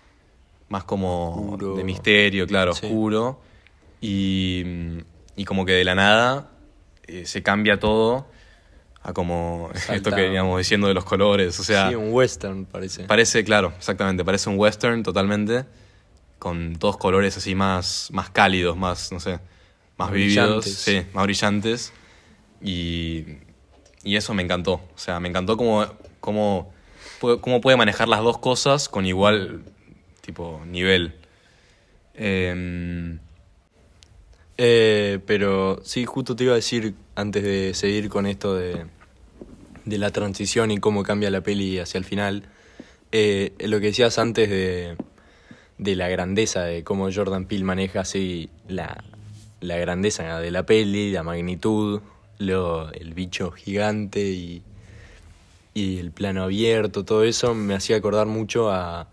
más 0.70 0.84
como 0.84 1.30
Oscuro. 1.36 1.76
de 1.76 1.84
misterio, 1.84 2.46
claro, 2.48 2.74
Sí. 2.74 2.86
oscuro. 2.86 3.42
Y, 4.02 4.64
y 5.36 5.46
como 5.46 5.66
que 5.66 5.74
de 5.74 5.84
la 5.84 5.96
nada 5.96 6.51
eh, 7.12 7.26
se 7.26 7.44
cambia 7.44 7.80
todo 7.80 8.26
a 9.04 9.14
como 9.14 9.70
esto 9.92 10.12
que 10.12 10.22
veníamos 10.22 10.58
diciendo 10.58 10.88
de 10.88 10.94
los 10.94 11.04
colores. 11.06 11.60
O 11.60 11.64
sea, 11.64 11.90
sí, 11.90 11.96
un 11.96 12.12
western 12.14 12.66
parece. 12.66 13.04
parece, 13.06 13.44
claro, 13.44 13.74
exactamente, 13.78 14.24
parece 14.26 14.50
un 14.50 14.58
western 14.60 15.04
totalmente, 15.04 15.66
con 16.40 16.76
todos 16.78 16.98
colores 16.98 17.38
así 17.38 17.56
más, 17.56 18.10
más 18.12 18.30
cálidos, 18.30 18.76
más, 18.78 19.12
no 19.12 19.20
sé, 19.20 19.34
más 19.98 20.10
Más 20.10 20.12
vívidos, 20.12 20.66
brillantes. 20.66 20.78
sí, 20.78 21.06
más 21.14 21.24
brillantes. 21.26 21.94
Y, 22.62 23.26
y 24.04 24.16
eso 24.16 24.34
me 24.34 24.44
encantó. 24.44 24.74
O 24.74 24.98
sea, 24.98 25.20
me 25.20 25.30
encantó 25.30 25.58
cómo, 25.58 25.86
cómo, 26.20 26.72
puede- 27.20 27.40
cómo 27.42 27.60
puede 27.62 27.76
manejar 27.78 28.08
las 28.08 28.22
dos 28.22 28.38
cosas 28.38 28.88
con 28.90 29.06
igual 29.06 29.64
tipo 30.22 30.62
nivel. 30.68 31.16
Em, 32.14 33.20
Eh, 34.64 35.18
pero 35.26 35.82
sí, 35.84 36.06
justo 36.06 36.36
te 36.36 36.44
iba 36.44 36.54
a 36.54 36.58
decir, 36.58 36.94
antes 37.16 37.42
de 37.44 37.74
seguir 37.74 38.10
con 38.10 38.28
esto 38.28 38.54
de, 38.54 38.86
de 39.86 39.98
la 39.98 40.12
transición 40.12 40.70
y 40.70 40.78
cómo 40.78 41.02
cambia 41.02 41.32
la 41.32 41.42
peli 41.42 41.80
hacia 41.80 41.98
el 41.98 42.06
final, 42.06 42.44
eh, 43.12 43.54
lo 43.58 43.80
que 43.80 43.88
decías 43.88 44.20
antes 44.20 44.52
de, 44.52 44.98
de 45.80 45.96
la 45.96 46.10
grandeza, 46.10 46.62
de 46.62 46.84
cómo 46.84 47.12
Jordan 47.12 47.46
Peele 47.46 47.64
maneja 47.64 48.02
así 48.02 48.52
la, 48.68 49.04
la 49.62 49.78
grandeza 49.78 50.40
de 50.40 50.52
la 50.52 50.64
peli, 50.64 51.12
la 51.12 51.24
magnitud, 51.24 52.02
lo, 52.38 52.92
el 52.92 53.16
bicho 53.16 53.50
gigante 53.50 54.22
y, 54.22 54.62
y 55.74 55.98
el 55.98 56.12
plano 56.12 56.44
abierto, 56.44 57.04
todo 57.04 57.24
eso 57.24 57.56
me 57.56 57.74
hacía 57.74 57.96
acordar 57.96 58.28
mucho 58.28 58.70
a, 58.70 59.08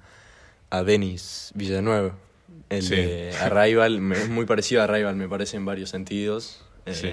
a 0.69 0.83
Denis 0.83 1.53
Villeneuve. 1.55 2.28
El 2.71 2.83
Sí. 2.83 2.95
de 2.97 3.33
Arrival, 3.41 4.01
me- 4.01 4.17
es 4.17 4.29
muy 4.29 4.45
parecido 4.47 4.81
a 4.83 4.85
Arrival, 4.85 5.17
me 5.17 5.29
parece 5.29 5.57
en 5.57 5.65
varios 5.65 5.91
sentidos. 5.91 6.65
Eh, 6.87 6.95
Sí. 6.95 7.11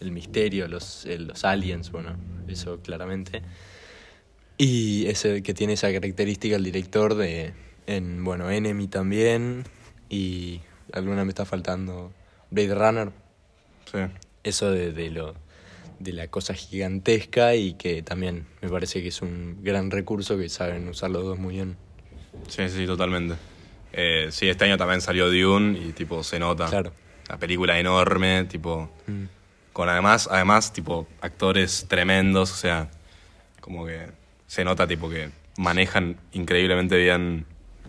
El 0.00 0.10
misterio, 0.10 0.66
los, 0.68 1.04
eh, 1.06 1.18
los 1.18 1.44
aliens, 1.44 1.90
bueno, 1.92 2.16
eso 2.48 2.80
claramente. 2.82 3.42
Y 4.58 5.06
ese 5.06 5.42
que 5.42 5.54
tiene 5.54 5.72
esa 5.74 5.92
característica 5.92 6.56
el 6.56 6.64
director 6.64 7.14
de, 7.14 7.52
en, 7.86 8.22
bueno, 8.24 8.50
Enemy 8.50 8.88
también. 8.88 9.64
Y 10.08 10.60
alguna 10.92 11.24
me 11.24 11.30
está 11.30 11.44
faltando, 11.44 12.12
Blade 12.50 12.74
Runner. 12.74 13.10
sí. 13.90 13.98
Eso 14.44 14.70
de, 14.72 14.92
de 14.92 15.10
lo 15.10 15.34
de 16.00 16.12
la 16.12 16.26
cosa 16.26 16.52
gigantesca 16.54 17.54
y 17.54 17.74
que 17.74 18.02
también 18.02 18.46
me 18.60 18.68
parece 18.68 19.00
que 19.02 19.08
es 19.08 19.22
un 19.22 19.62
gran 19.62 19.88
recurso 19.92 20.36
que 20.36 20.48
saben 20.48 20.88
usar 20.88 21.10
los 21.10 21.22
dos 21.22 21.38
muy 21.38 21.54
bien. 21.54 21.76
Sí, 22.48 22.68
sí, 22.68 22.84
totalmente. 22.86 23.36
Eh, 23.92 24.28
sí, 24.30 24.48
este 24.48 24.64
año 24.64 24.76
también 24.76 25.00
salió 25.00 25.30
Dune 25.30 25.78
y 25.78 25.92
tipo 25.92 26.22
se 26.22 26.38
nota. 26.38 26.66
Claro. 26.66 26.92
La 27.28 27.38
película 27.38 27.78
enorme, 27.78 28.44
tipo. 28.44 28.90
Mm. 29.06 29.24
Con 29.72 29.88
además, 29.88 30.28
además, 30.30 30.72
tipo, 30.72 31.06
actores 31.20 31.86
tremendos, 31.88 32.52
o 32.52 32.56
sea, 32.56 32.90
como 33.60 33.86
que 33.86 34.06
se 34.46 34.64
nota 34.64 34.86
tipo 34.86 35.08
que 35.08 35.30
manejan 35.56 36.16
increíblemente 36.32 36.96
bien 36.96 37.46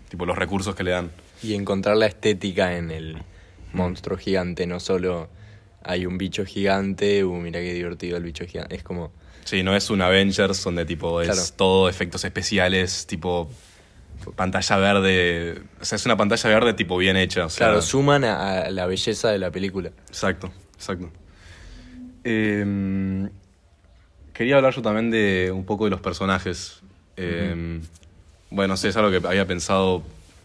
tipo 0.08 0.24
los 0.24 0.36
recursos 0.36 0.74
que 0.74 0.82
le 0.84 0.92
dan. 0.92 1.10
Y 1.42 1.54
encontrar 1.54 1.96
la 1.96 2.06
estética 2.06 2.76
en 2.76 2.90
el 2.90 3.18
monstruo 3.74 4.16
gigante, 4.16 4.66
no 4.66 4.80
solo 4.80 5.28
hay 5.82 6.06
un 6.06 6.16
bicho 6.16 6.46
gigante, 6.46 7.22
uh, 7.24 7.34
mira 7.34 7.60
qué 7.60 7.74
divertido 7.74 8.16
el 8.16 8.22
bicho 8.22 8.46
gigante. 8.46 8.76
Es 8.76 8.82
como, 8.82 9.12
Sí, 9.44 9.62
no 9.62 9.76
es 9.76 9.90
un 9.90 10.00
Avengers 10.00 10.64
donde 10.64 10.86
tipo 10.86 11.20
es 11.20 11.28
Claro. 11.28 11.42
todo 11.56 11.88
efectos 11.90 12.24
especiales, 12.24 13.06
tipo 13.06 13.50
pantalla 14.32 14.76
verde. 14.76 15.62
O 15.80 15.84
sea, 15.84 15.96
es 15.96 16.06
una 16.06 16.16
pantalla 16.16 16.50
verde 16.50 16.74
tipo 16.74 16.96
bien 16.96 17.16
hecha. 17.16 17.46
O 17.46 17.50
sea, 17.50 17.66
claro, 17.66 17.82
suman 17.82 18.24
a, 18.24 18.70
la 18.70 18.86
belleza 18.86 19.30
de 19.30 19.38
la 19.38 19.50
película. 19.50 19.90
Exacto, 20.08 20.52
exacto. 20.74 21.10
Eh, 22.24 23.28
quería 24.32 24.56
hablar 24.56 24.74
yo 24.74 24.82
también 24.82 25.10
de 25.10 25.52
un 25.52 25.64
poco 25.64 25.84
de 25.84 25.90
los 25.90 26.00
personajes. 26.00 26.80
Eh, 27.16 27.80
Bueno, 28.50 28.74
no 28.74 28.76
sé, 28.76 28.88
es 28.88 28.96
algo 28.96 29.10
que 29.10 29.26
había 29.26 29.46
pensado 29.46 30.02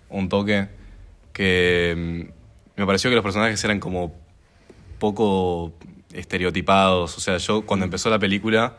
un 0.10 0.30
toque. 0.30 0.68
Que 1.34 1.96
mm, 1.98 2.80
me 2.80 2.86
pareció 2.86 3.10
que 3.10 3.16
los 3.16 3.24
personajes 3.24 3.64
eran 3.64 3.80
como 3.80 4.16
poco 5.00 5.74
estereotipados. 6.14 7.18
O 7.18 7.20
sea, 7.20 7.38
yo 7.38 7.62
cuando 7.66 7.86
empezó 7.86 8.10
la 8.10 8.20
película 8.20 8.76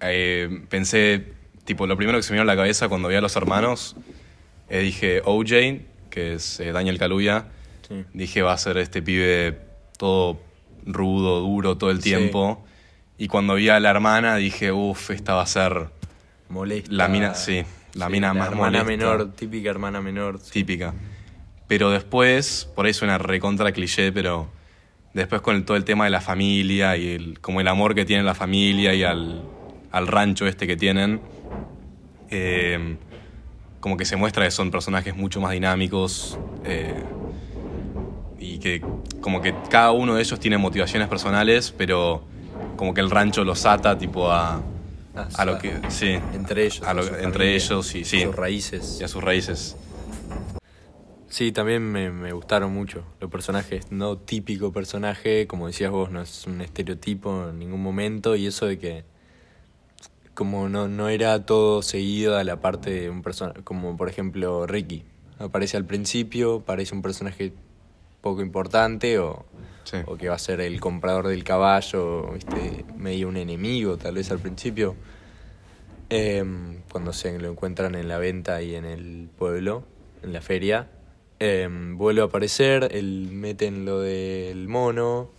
eh, 0.00 0.64
pensé, 0.68 1.24
tipo, 1.64 1.86
lo 1.86 1.96
primero 1.96 2.18
que 2.18 2.22
se 2.22 2.32
me 2.32 2.36
vino 2.40 2.42
a 2.50 2.54
la 2.54 2.56
cabeza 2.60 2.88
cuando 2.88 3.08
vi 3.08 3.14
a 3.16 3.20
los 3.20 3.36
hermanos, 3.36 3.96
eh, 4.68 4.80
dije 4.80 5.22
OJ, 5.24 5.82
que 6.10 6.34
es 6.34 6.60
eh, 6.60 6.72
Daniel 6.72 6.98
Kaluuya. 6.98 7.46
Sí. 7.88 8.04
Dije, 8.14 8.42
va 8.42 8.52
a 8.52 8.58
ser 8.58 8.76
este 8.78 9.02
pibe 9.02 9.58
todo 9.98 10.40
rudo, 10.86 11.40
duro 11.40 11.76
todo 11.76 11.90
el 11.90 11.98
Sí. 12.02 12.10
tiempo. 12.10 12.64
Y 13.18 13.28
cuando 13.28 13.54
vi 13.54 13.68
a 13.68 13.78
la 13.80 13.90
hermana 13.90 14.36
dije, 14.36 14.72
uff, 14.72 15.10
esta 15.10 15.34
va 15.34 15.42
a 15.42 15.46
ser 15.46 15.88
Molesta. 16.48 16.90
La 16.92 17.06
mina- 17.08 17.34
sí, 17.34 17.62
la 17.94 18.08
mina 18.08 18.32
más 18.34 18.48
hermana 18.48 18.82
molesta. 18.82 18.84
menor, 18.84 19.32
típica 19.34 19.70
hermana 19.70 20.00
menor. 20.00 20.40
sí. 20.40 20.50
típica. 20.52 20.94
Pero 21.68 21.90
después, 21.90 22.68
por 22.74 22.86
ahí 22.86 22.92
suena 22.94 23.18
recontra 23.18 23.70
cliché, 23.72 24.10
pero 24.10 24.50
después 25.14 25.40
con 25.42 25.54
el- 25.54 25.64
todo 25.64 25.76
el 25.76 25.84
tema 25.84 26.04
de 26.04 26.10
la 26.10 26.20
familia 26.20 26.96
y 26.96 27.08
el, 27.10 27.40
como 27.40 27.60
el 27.60 27.68
amor 27.68 27.94
que 27.94 28.04
tiene 28.04 28.22
la 28.24 28.34
familia 28.34 28.94
y 28.94 29.04
al, 29.04 29.42
al 29.92 30.06
rancho 30.08 30.46
este 30.48 30.66
que 30.66 30.76
tienen, 30.76 31.20
eh, 32.30 32.96
como 33.80 33.96
que 33.96 34.04
se 34.04 34.16
muestra 34.16 34.44
que 34.44 34.50
son 34.50 34.70
personajes 34.70 35.16
mucho 35.16 35.40
más 35.40 35.52
dinámicos 35.52 36.38
eh, 36.64 37.02
y 38.38 38.58
que 38.58 38.82
como 39.20 39.40
que 39.42 39.54
cada 39.68 39.92
uno 39.92 40.14
de 40.14 40.22
ellos 40.22 40.38
tiene 40.40 40.58
motivaciones 40.58 41.08
personales, 41.08 41.74
pero 41.76 42.22
como 42.76 42.94
que 42.94 43.00
el 43.00 43.10
rancho 43.10 43.44
los 43.44 43.66
ata 43.66 43.96
tipo 43.98 44.30
a, 44.30 44.62
Ah, 45.16 45.26
a 45.38 45.44
lo 45.44 45.58
que... 45.58 45.76
Sí, 45.88 46.18
Entre 46.32 46.62
ellos. 46.66 46.82
a 46.86 46.94
lo- 46.94 47.02
a 47.02 47.06
entre 47.06 47.22
familia, 47.22 47.54
ellos 47.56 47.94
y 47.96 48.04
sí, 48.04 48.22
Sus 48.22 48.36
raíces. 48.36 48.98
y 49.00 49.04
a 49.04 49.08
sus 49.08 49.22
raíces. 49.22 49.76
Sí, 51.28 51.50
también 51.52 51.82
me, 51.82 52.10
me 52.10 52.32
gustaron 52.32 52.72
mucho 52.72 53.04
los 53.20 53.28
personajes. 53.30 53.90
No 53.90 54.16
típico 54.18 54.72
personaje, 54.72 55.46
como 55.48 55.66
decías 55.66 55.90
vos, 55.90 56.10
no 56.10 56.22
es 56.22 56.46
un 56.46 56.60
estereotipo 56.60 57.48
en 57.50 57.58
ningún 57.58 57.82
momento. 57.82 58.36
Y 58.36 58.46
eso 58.46 58.66
de 58.66 58.78
que, 58.78 59.04
como 60.40 60.70
no, 60.70 60.88
no 60.88 61.10
era 61.10 61.44
todo 61.44 61.82
seguido 61.82 62.38
a 62.38 62.44
la 62.44 62.62
parte 62.62 62.90
de 62.90 63.10
un 63.10 63.20
personaje, 63.20 63.62
como 63.62 63.98
por 63.98 64.08
ejemplo 64.08 64.66
Ricky. 64.66 65.04
Aparece 65.38 65.76
al 65.76 65.84
principio, 65.84 66.60
parece 66.60 66.94
un 66.94 67.02
personaje 67.02 67.52
poco 68.22 68.40
importante 68.40 69.18
o, 69.18 69.44
Sí. 69.84 69.98
o 70.06 70.16
que 70.16 70.30
va 70.30 70.36
a 70.36 70.38
ser 70.38 70.62
el 70.62 70.80
comprador 70.80 71.28
del 71.28 71.44
caballo, 71.44 72.30
¿viste? 72.32 72.86
medio 72.96 73.28
un 73.28 73.36
enemigo 73.36 73.98
tal 73.98 74.14
vez 74.14 74.30
al 74.30 74.38
principio. 74.38 74.96
Em, 76.08 76.80
cuando 76.90 77.12
se 77.12 77.38
lo 77.38 77.50
encuentran 77.50 77.94
en 77.94 78.08
la 78.08 78.16
venta 78.16 78.62
y 78.62 78.74
en 78.76 78.86
el 78.86 79.28
pueblo, 79.36 79.84
en 80.22 80.32
la 80.32 80.40
feria. 80.40 80.88
Em, 81.38 81.98
vuelve 81.98 82.22
a 82.22 82.24
aparecer, 82.24 82.88
él 82.92 83.28
meten 83.30 83.84
lo 83.84 84.00
del 84.00 84.68
mono, 84.68 85.32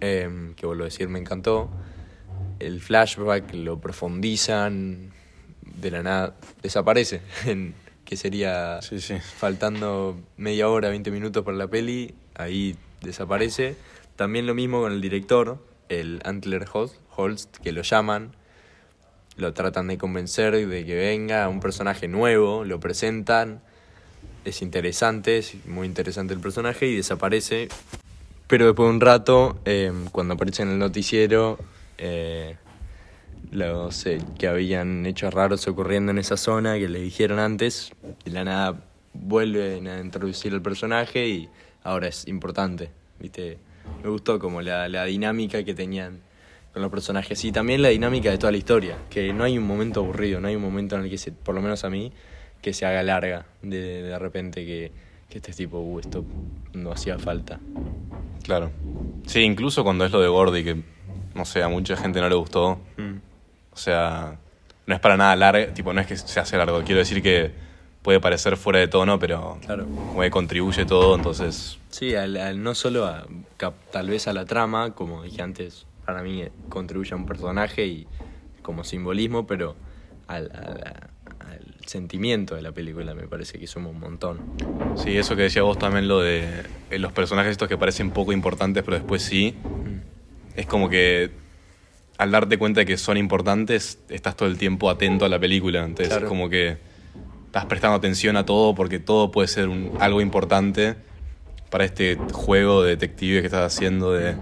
em, 0.00 0.54
que 0.56 0.66
vuelvo 0.66 0.82
a 0.82 0.86
decir, 0.86 1.08
me 1.08 1.20
encantó. 1.20 1.70
El 2.66 2.80
flashback 2.80 3.52
lo 3.54 3.78
profundizan, 3.80 5.12
de 5.80 5.90
la 5.90 6.02
nada 6.02 6.34
desaparece, 6.62 7.20
en- 7.46 7.74
que 8.04 8.16
sería 8.16 8.82
Sí, 8.82 9.00
sí. 9.00 9.14
faltando 9.38 10.16
media 10.36 10.68
hora, 10.68 10.90
20 10.90 11.10
minutos 11.10 11.42
para 11.42 11.56
la 11.56 11.68
peli, 11.68 12.14
ahí 12.34 12.76
desaparece. 13.00 13.76
También 14.16 14.46
lo 14.46 14.54
mismo 14.54 14.82
con 14.82 14.92
el 14.92 15.00
director, 15.00 15.58
el 15.88 16.20
Antler 16.24 16.66
Holst, 16.72 16.96
Holst, 17.16 17.56
que 17.58 17.72
lo 17.72 17.82
llaman 17.82 18.32
lo 19.36 19.52
tratan 19.52 19.88
de 19.88 19.98
convencer 19.98 20.54
de 20.68 20.84
que 20.86 20.94
venga, 20.94 21.48
un 21.48 21.58
personaje 21.58 22.06
nuevo, 22.06 22.64
lo 22.64 22.78
presentan, 22.78 23.60
es 24.44 24.62
interesante, 24.62 25.38
es 25.38 25.56
muy 25.66 25.88
interesante 25.88 26.32
el 26.34 26.38
personaje 26.40 26.86
y 26.86 26.94
desaparece. 26.96 27.66
Pero 28.46 28.66
después 28.66 28.86
de 28.86 28.94
un 28.94 29.00
rato, 29.00 29.58
eh, 29.64 29.90
cuando 30.12 30.34
aparece 30.34 30.62
en 30.62 30.68
el 30.68 30.78
noticiero, 30.78 31.58
eh, 31.98 32.56
los 33.50 34.04
que 34.38 34.48
habían 34.48 35.06
hechos 35.06 35.32
raros 35.32 35.66
ocurriendo 35.68 36.12
en 36.12 36.18
esa 36.18 36.36
zona 36.36 36.78
que 36.78 36.88
le 36.88 37.00
dijeron 37.00 37.38
antes, 37.38 37.92
de 38.24 38.30
la 38.30 38.44
nada 38.44 38.84
vuelven 39.12 39.86
a 39.86 40.00
introducir 40.00 40.52
el 40.52 40.62
personaje 40.62 41.28
y 41.28 41.48
ahora 41.82 42.08
es 42.08 42.26
importante, 42.26 42.90
¿viste? 43.20 43.58
Me 44.02 44.08
gustó 44.08 44.38
como 44.38 44.60
la, 44.60 44.88
la 44.88 45.04
dinámica 45.04 45.62
que 45.62 45.74
tenían 45.74 46.20
con 46.72 46.82
los 46.82 46.90
personajes 46.90 47.44
y 47.44 47.52
también 47.52 47.82
la 47.82 47.90
dinámica 47.90 48.30
de 48.30 48.38
toda 48.38 48.50
la 48.50 48.58
historia, 48.58 48.98
que 49.08 49.32
no 49.32 49.44
hay 49.44 49.56
un 49.56 49.64
momento 49.64 50.00
aburrido, 50.00 50.40
no 50.40 50.48
hay 50.48 50.56
un 50.56 50.62
momento 50.62 50.96
en 50.96 51.02
el 51.02 51.10
que, 51.10 51.18
se, 51.18 51.30
por 51.30 51.54
lo 51.54 51.62
menos 51.62 51.84
a 51.84 51.90
mí, 51.90 52.12
que 52.60 52.72
se 52.72 52.86
haga 52.86 53.02
larga 53.02 53.46
de, 53.62 54.02
de 54.02 54.18
repente 54.18 54.66
que, 54.66 54.90
que 55.28 55.38
este 55.38 55.52
tipo, 55.52 55.78
uh, 55.78 56.00
esto 56.00 56.24
no 56.72 56.90
hacía 56.90 57.18
falta. 57.18 57.60
Claro. 58.42 58.72
Sí, 59.26 59.40
incluso 59.40 59.84
cuando 59.84 60.04
es 60.04 60.10
lo 60.10 60.20
de 60.20 60.28
Gordy, 60.28 60.64
que 60.64 60.82
no 61.34 61.44
sé, 61.44 61.62
a 61.62 61.68
mucha 61.68 61.96
gente 61.96 62.20
no 62.20 62.28
le 62.28 62.34
gustó. 62.34 62.78
Mm. 62.96 63.16
O 63.72 63.76
sea, 63.76 64.38
no 64.86 64.94
es 64.94 65.00
para 65.00 65.16
nada 65.16 65.34
largo, 65.36 65.72
tipo, 65.72 65.92
no 65.92 66.00
es 66.00 66.06
que 66.06 66.16
se 66.16 66.38
hace 66.40 66.56
largo. 66.56 66.82
Quiero 66.84 66.98
decir 67.00 67.22
que 67.22 67.52
puede 68.02 68.20
parecer 68.20 68.56
fuera 68.56 68.78
de 68.78 68.86
tono, 68.88 69.18
pero 69.18 69.58
Claro. 69.64 69.86
como 69.86 70.28
contribuye 70.30 70.84
todo, 70.84 71.14
entonces. 71.16 71.78
Sí, 71.90 72.14
al, 72.14 72.36
al- 72.36 72.62
no 72.62 72.74
solo 72.74 73.06
a, 73.06 73.26
tal 73.90 74.10
vez 74.10 74.28
a 74.28 74.32
la 74.32 74.44
trama, 74.44 74.94
como 74.94 75.22
dije 75.22 75.42
antes, 75.42 75.86
para 76.04 76.22
mí 76.22 76.44
contribuye 76.68 77.12
a 77.14 77.16
un 77.16 77.24
personaje 77.26 77.86
y 77.86 78.06
como 78.62 78.84
simbolismo, 78.84 79.46
pero 79.46 79.74
al, 80.28 80.50
al- 80.54 81.10
al 81.40 81.74
sentimiento 81.86 82.54
de 82.54 82.62
la 82.62 82.72
película 82.72 83.14
me 83.14 83.26
parece 83.26 83.58
que 83.58 83.66
suma 83.66 83.88
un 83.88 84.00
montón. 84.00 84.40
Sí, 84.96 85.16
eso 85.16 85.34
que 85.36 85.42
decía 85.42 85.62
vos 85.62 85.78
también, 85.78 86.06
lo 86.06 86.20
de 86.20 86.62
eh, 86.90 86.98
los 86.98 87.12
personajes 87.12 87.52
estos 87.52 87.68
que 87.68 87.78
parecen 87.78 88.10
poco 88.10 88.32
importantes, 88.32 88.82
pero 88.84 88.96
después 88.98 89.22
sí. 89.22 89.54
Es 90.54 90.66
como 90.66 90.88
que 90.88 91.30
al 92.18 92.30
darte 92.30 92.58
cuenta 92.58 92.80
de 92.80 92.86
que 92.86 92.96
son 92.96 93.16
importantes, 93.16 93.98
estás 94.08 94.36
todo 94.36 94.48
el 94.48 94.56
tiempo 94.56 94.88
atento 94.88 95.24
a 95.24 95.28
la 95.28 95.38
película. 95.38 95.80
Entonces 95.84 96.08
Claro. 96.08 96.26
es 96.26 96.28
como 96.28 96.48
que 96.48 96.78
estás 97.46 97.66
prestando 97.66 97.96
atención 97.96 98.36
a 98.36 98.46
todo 98.46 98.74
porque 98.74 98.98
todo 99.00 99.30
puede 99.30 99.48
ser 99.48 99.68
un- 99.68 99.90
algo 100.00 100.20
importante 100.20 100.94
para 101.70 101.84
este 101.84 102.16
juego 102.32 102.82
de 102.84 102.90
detective 102.90 103.40
que 103.40 103.46
estás 103.46 103.74
haciendo 103.74 104.12
de 104.12 104.36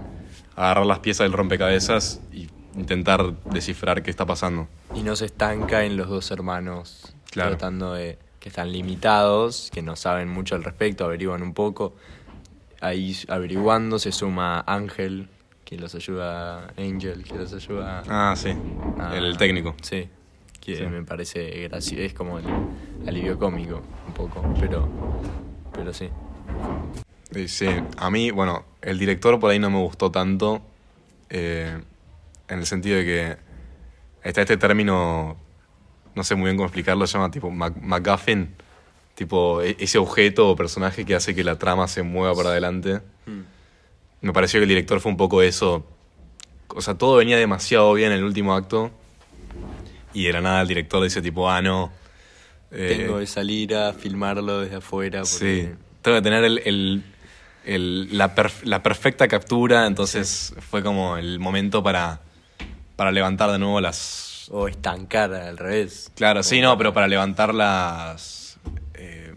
agarrar 0.55 0.85
las 0.85 0.99
piezas 0.99 1.25
del 1.25 1.33
rompecabezas 1.33 2.21
y 2.31 2.47
intentar 2.75 3.33
descifrar 3.51 4.03
qué 4.03 4.11
está 4.11 4.25
pasando. 4.25 4.67
Y 4.95 5.01
no 5.01 5.15
se 5.15 5.25
estanca 5.25 5.83
en 5.83 5.97
los 5.97 6.09
dos 6.09 6.29
hermanos 6.31 7.15
Claro. 7.31 7.51
tratando 7.57 7.93
de 7.93 8.19
que 8.39 8.49
están 8.49 8.71
limitados, 8.71 9.69
que 9.73 9.81
no 9.81 9.95
saben 9.95 10.27
mucho 10.29 10.53
al 10.53 10.63
respecto, 10.63 11.05
averiguan 11.05 11.41
un 11.41 11.55
poco. 11.55 11.95
Ahí 12.81 13.17
averiguando 13.29 13.97
se 13.97 14.11
suma 14.11 14.63
Ángel, 14.67 15.29
que 15.75 15.81
los 15.81 15.95
ayuda, 15.95 16.67
Angel, 16.77 17.23
que 17.23 17.33
los 17.35 17.51
ayuda 17.53 18.03
Ah, 18.07 18.35
sí. 18.37 18.49
a- 18.99 19.15
El 19.17 19.35
técnico. 19.37 19.75
Sí, 19.81 20.07
que 20.61 20.75
Sí. 20.77 20.83
me 20.85 21.03
parece 21.03 21.49
gracioso, 21.67 22.03
es 22.03 22.13
como 22.13 22.37
el 22.37 22.45
alivio 23.07 23.39
cómico 23.39 23.81
un 24.07 24.13
poco, 24.13 24.43
pero, 24.59 24.87
pero 25.73 25.91
sí. 25.91 26.09
Sí, 27.47 27.67
a 27.97 28.09
mí, 28.11 28.29
bueno, 28.29 28.65
el 28.81 28.99
director 28.99 29.39
por 29.39 29.49
ahí 29.49 29.57
no 29.57 29.71
me 29.71 29.79
gustó 29.79 30.11
tanto, 30.11 30.61
eh, 31.31 31.81
en 32.47 32.59
el 32.59 32.65
sentido 32.67 32.97
de 32.97 33.03
que 33.05 33.37
está 34.23 34.41
este 34.41 34.57
término, 34.57 35.35
no 36.13 36.23
sé 36.23 36.35
muy 36.35 36.45
bien 36.45 36.57
cómo 36.57 36.67
explicarlo, 36.67 37.07
se 37.07 37.13
llama 37.17 37.31
tipo 37.31 37.49
Mac- 37.49 37.81
MacGuffin, 37.81 38.53
tipo 39.15 39.63
e- 39.63 39.75
ese 39.79 39.97
objeto 39.97 40.49
o 40.51 40.55
personaje 40.55 41.03
que 41.03 41.15
hace 41.15 41.33
que 41.33 41.43
la 41.43 41.57
trama 41.57 41.87
se 41.87 42.03
mueva 42.03 42.35
para 42.35 42.49
adelante. 42.49 43.01
Me 44.23 44.33
pareció 44.33 44.59
que 44.59 44.63
el 44.63 44.69
director 44.69 44.99
fue 44.99 45.11
un 45.11 45.17
poco 45.17 45.41
eso, 45.43 45.85
o 46.69 46.81
sea, 46.81 46.95
todo 46.95 47.17
venía 47.17 47.37
demasiado 47.37 47.93
bien 47.93 48.11
en 48.11 48.19
el 48.19 48.23
último 48.23 48.55
acto 48.55 48.89
y 50.13 50.23
de 50.23 50.33
la 50.33 50.41
nada 50.41 50.61
el 50.61 50.67
director 50.67 51.03
dice 51.03 51.21
tipo, 51.21 51.49
ah, 51.49 51.61
no. 51.61 51.91
eh, 52.71 52.95
Tengo 52.97 53.19
que 53.19 53.27
salir 53.27 53.75
a 53.75 53.93
filmarlo 53.93 54.61
desde 54.61 54.77
afuera. 54.77 55.25
Sí, 55.25 55.69
tengo 56.01 56.17
que 56.17 56.21
tener 56.21 56.43
el, 56.45 56.59
el- 56.65 57.03
el- 57.65 58.17
la, 58.17 58.33
perf- 58.33 58.63
la 58.63 58.81
perfecta 58.81 59.27
captura, 59.27 59.85
entonces 59.87 60.55
fue 60.69 60.81
como 60.81 61.17
el 61.17 61.39
momento 61.39 61.83
para, 61.83 62.21
para 62.95 63.11
levantar 63.11 63.51
de 63.51 63.59
nuevo 63.59 63.81
las... 63.81 64.47
O 64.51 64.67
estancar 64.67 65.33
al 65.33 65.57
revés. 65.57 66.11
Claro, 66.15 66.43
sí, 66.43 66.61
no, 66.61 66.77
pero 66.77 66.93
para 66.93 67.07
levantar 67.07 67.53
las... 67.53 68.57
eh, 68.93 69.33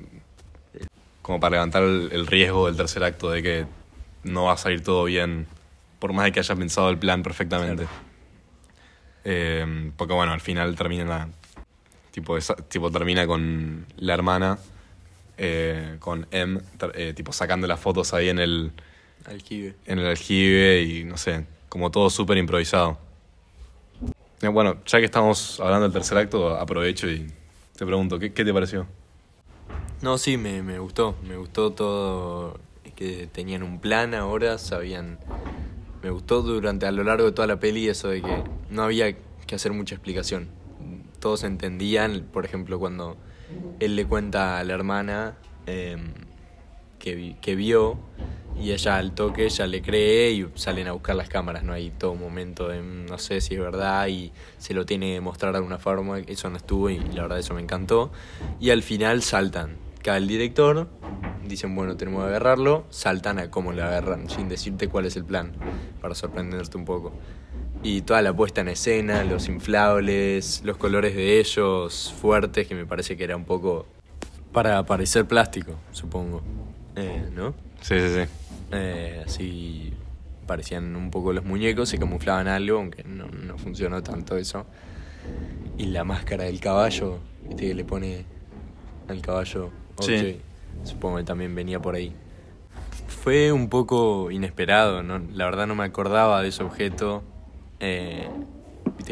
como 1.22 1.40
para 1.40 1.52
levantar 1.56 1.82
el 1.82 2.26
riesgo 2.26 2.66
del 2.66 2.76
tercer 2.76 3.02
acto 3.02 3.30
de 3.30 3.42
que 3.42 3.66
no 4.26 4.44
va 4.44 4.52
a 4.52 4.56
salir 4.56 4.82
todo 4.82 5.04
bien, 5.04 5.46
por 5.98 6.12
más 6.12 6.24
de 6.26 6.32
que 6.32 6.40
hayas 6.40 6.58
pensado 6.58 6.90
el 6.90 6.98
plan 6.98 7.22
perfectamente. 7.22 7.84
Claro. 7.84 8.06
Eh, 9.24 9.92
porque 9.96 10.14
bueno, 10.14 10.32
al 10.32 10.40
final 10.40 10.76
termina 10.76 11.04
la, 11.04 11.28
tipo, 12.12 12.36
esa- 12.36 12.54
tipo 12.56 12.90
termina 12.90 13.26
con 13.26 13.86
la 13.96 14.14
hermana, 14.14 14.58
eh, 15.38 15.96
con 15.98 16.26
M, 16.30 16.60
ter- 16.78 16.92
eh, 16.94 17.12
tipo 17.12 17.32
sacando 17.32 17.66
las 17.66 17.80
fotos 17.80 18.14
ahí 18.14 18.28
en 18.28 18.38
el, 18.38 18.72
Aljibe. 19.26 19.74
en 19.86 19.98
el 19.98 20.06
aljibe 20.06 20.82
y 20.82 21.04
no 21.04 21.16
sé, 21.18 21.44
como 21.68 21.90
todo 21.90 22.08
súper 22.10 22.38
improvisado. 22.38 22.98
Bueno, 24.42 24.76
ya 24.86 24.98
que 25.00 25.06
estamos 25.06 25.58
hablando 25.60 25.84
del 25.84 25.92
tercer 25.92 26.18
acto, 26.18 26.56
aprovecho 26.56 27.08
y 27.10 27.26
te 27.76 27.84
pregunto, 27.86 28.18
¿qué, 28.18 28.32
qué 28.32 28.44
te 28.44 28.52
pareció? 28.52 28.86
No, 30.02 30.18
sí, 30.18 30.36
me, 30.36 30.62
me 30.62 30.78
gustó. 30.78 31.16
Me 31.26 31.36
gustó 31.36 31.72
todo. 31.72 32.60
Que 32.96 33.28
tenían 33.30 33.62
un 33.62 33.78
plan 33.78 34.14
ahora, 34.14 34.58
sabían. 34.58 35.18
Me 36.02 36.10
gustó 36.10 36.42
durante 36.42 36.86
a 36.86 36.92
lo 36.92 37.04
largo 37.04 37.26
de 37.26 37.32
toda 37.32 37.46
la 37.46 37.60
peli 37.60 37.88
eso 37.88 38.08
de 38.08 38.22
que 38.22 38.42
no 38.70 38.82
había 38.82 39.14
que 39.46 39.54
hacer 39.54 39.72
mucha 39.72 39.94
explicación. 39.94 40.48
Todos 41.20 41.44
entendían, 41.44 42.26
por 42.32 42.44
ejemplo, 42.44 42.78
cuando 42.78 43.16
él 43.80 43.96
le 43.96 44.06
cuenta 44.06 44.58
a 44.58 44.64
la 44.64 44.72
hermana 44.74 45.36
em, 45.66 46.12
que, 46.98 47.36
que 47.40 47.54
vio 47.54 47.98
y 48.58 48.72
ella 48.72 48.96
al 48.96 49.14
toque 49.14 49.44
ella 49.44 49.66
le 49.66 49.82
cree 49.82 50.30
y 50.32 50.48
salen 50.54 50.88
a 50.88 50.92
buscar 50.92 51.16
las 51.16 51.28
cámaras. 51.28 51.62
No 51.64 51.72
hay 51.74 51.90
todo 51.90 52.14
momento 52.14 52.68
de 52.68 52.80
"Mm, 52.80 53.06
no 53.06 53.18
sé 53.18 53.40
si 53.40 53.54
es 53.54 53.60
verdad 53.60 54.06
y 54.08 54.32
se 54.58 54.72
lo 54.72 54.86
tiene 54.86 55.14
que 55.14 55.20
mostrar 55.20 55.52
de 55.52 55.58
alguna 55.58 55.78
forma. 55.78 56.18
Eso 56.20 56.48
no 56.48 56.56
estuvo 56.56 56.88
y 56.88 56.98
la 56.98 57.22
verdad 57.22 57.38
eso 57.38 57.52
me 57.54 57.60
encantó. 57.60 58.10
Y 58.60 58.70
al 58.70 58.82
final 58.82 59.22
saltan. 59.22 59.76
Cae 60.02 60.18
el 60.18 60.28
director, 60.28 60.88
dicen 61.48 61.74
bueno 61.74 61.96
tenemos 61.96 62.22
que 62.22 62.28
agarrarlo, 62.28 62.84
saltan 62.90 63.38
a 63.38 63.50
cómo 63.50 63.72
lo 63.72 63.84
agarran, 63.84 64.28
sin 64.30 64.48
decirte 64.48 64.88
cuál 64.88 65.06
es 65.06 65.16
el 65.16 65.24
plan, 65.24 65.52
para 66.00 66.14
sorprenderte 66.14 66.76
un 66.76 66.84
poco. 66.84 67.12
Y 67.82 68.02
toda 68.02 68.22
la 68.22 68.34
puesta 68.34 68.60
en 68.60 68.68
escena, 68.68 69.24
los 69.24 69.48
inflables, 69.48 70.62
los 70.64 70.76
colores 70.76 71.14
de 71.14 71.38
ellos 71.38 72.14
fuertes, 72.20 72.66
que 72.66 72.74
me 72.74 72.86
parece 72.86 73.16
que 73.16 73.24
era 73.24 73.36
un 73.36 73.44
poco 73.44 73.86
para 74.52 74.84
parecer 74.84 75.26
plástico, 75.26 75.74
supongo. 75.92 76.42
Eh, 76.96 77.28
¿No? 77.34 77.54
Sí, 77.82 77.98
sí, 78.00 78.08
sí. 78.14 78.30
Eh, 78.72 79.22
así 79.26 79.92
parecían 80.46 80.96
un 80.96 81.10
poco 81.10 81.32
los 81.32 81.44
muñecos, 81.44 81.88
se 81.88 81.98
camuflaban 81.98 82.48
algo, 82.48 82.78
aunque 82.78 83.04
no, 83.04 83.26
no 83.28 83.58
funcionó 83.58 84.02
tanto 84.02 84.36
eso. 84.36 84.64
Y 85.76 85.86
la 85.86 86.04
máscara 86.04 86.44
del 86.44 86.60
caballo, 86.60 87.18
viste 87.42 87.68
que 87.68 87.74
le 87.74 87.84
pone 87.84 88.24
al 89.08 89.20
caballo 89.20 89.70
Supongo 90.84 91.16
que 91.16 91.24
también 91.24 91.54
venía 91.54 91.80
por 91.80 91.94
ahí. 91.94 92.12
Fue 93.08 93.50
un 93.52 93.68
poco 93.68 94.30
inesperado, 94.30 95.02
¿no? 95.02 95.20
la 95.32 95.46
verdad 95.46 95.66
no 95.66 95.74
me 95.74 95.84
acordaba 95.84 96.42
de 96.42 96.48
ese 96.48 96.62
objeto. 96.62 97.22
Eh, 97.80 98.28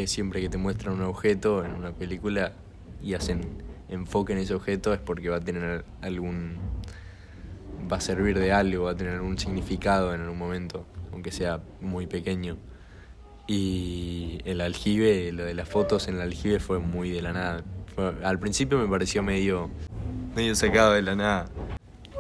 siempre 0.07 0.40
que 0.40 0.49
te 0.49 0.59
muestran 0.59 0.94
un 0.94 1.03
objeto 1.03 1.64
en 1.64 1.73
una 1.73 1.92
película 1.92 2.53
y 3.03 3.14
hacen 3.14 3.62
enfoque 3.88 4.33
en 4.33 4.40
ese 4.40 4.55
objeto 4.55 4.92
es 4.92 5.01
porque 5.01 5.29
va 5.29 5.37
a 5.37 5.40
tener 5.40 5.85
algún 6.03 6.57
va 7.90 7.99
a 7.99 8.01
servir 8.01 8.38
de 8.38 8.53
algo, 8.53 8.85
va 8.85 8.92
a 8.92 8.97
tener 8.97 9.14
algún 9.14 9.38
significado 9.38 10.14
en 10.14 10.23
algún 10.23 10.38
momento, 10.38 10.87
aunque 11.12 11.31
sea 11.31 11.61
muy 11.81 12.07
pequeño. 12.07 12.57
Y 13.47 14.38
el 14.44 14.61
aljibe, 14.61 15.31
lo 15.33 15.44
de 15.44 15.55
las 15.55 15.68
fotos 15.68 16.09
en 16.09 16.14
el 16.16 16.23
aljibe 16.23 16.61
fue 16.61 16.79
muy 16.79 17.11
de 17.11 17.20
la 17.20 17.33
nada. 17.33 17.64
Al 18.23 18.38
principio 18.38 18.79
me 18.79 18.88
pareció 18.88 19.23
medio, 19.23 19.70
medio 20.35 20.55
sacado 20.55 20.92
de 20.92 21.03
la 21.03 21.14
nada. 21.14 21.47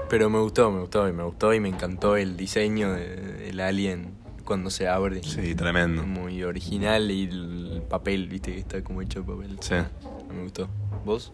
Pero 0.08 0.30
me 0.30 0.38
gustó, 0.38 0.70
me 0.70 0.80
gustó 0.80 1.08
y 1.08 1.12
me 1.12 1.22
gustó 1.24 1.54
y 1.54 1.60
me 1.60 1.68
encantó 1.68 2.16
el 2.16 2.36
diseño 2.36 2.92
de- 2.92 3.16
del 3.16 3.60
alien 3.60 4.14
cuando 4.44 4.70
se 4.70 4.86
abre. 4.86 5.22
Sí, 5.22 5.54
tremendo. 5.54 6.04
Muy 6.04 6.42
original 6.42 7.10
y 7.10 7.24
el 7.24 7.82
papel, 7.88 8.28
viste 8.28 8.52
que 8.52 8.58
está 8.60 8.82
como 8.84 9.00
hecho 9.02 9.20
de 9.22 9.26
papel. 9.32 9.56
Sí. 9.60 9.74
Me 10.32 10.42
gustó. 10.42 10.68
¿Vos? 11.04 11.32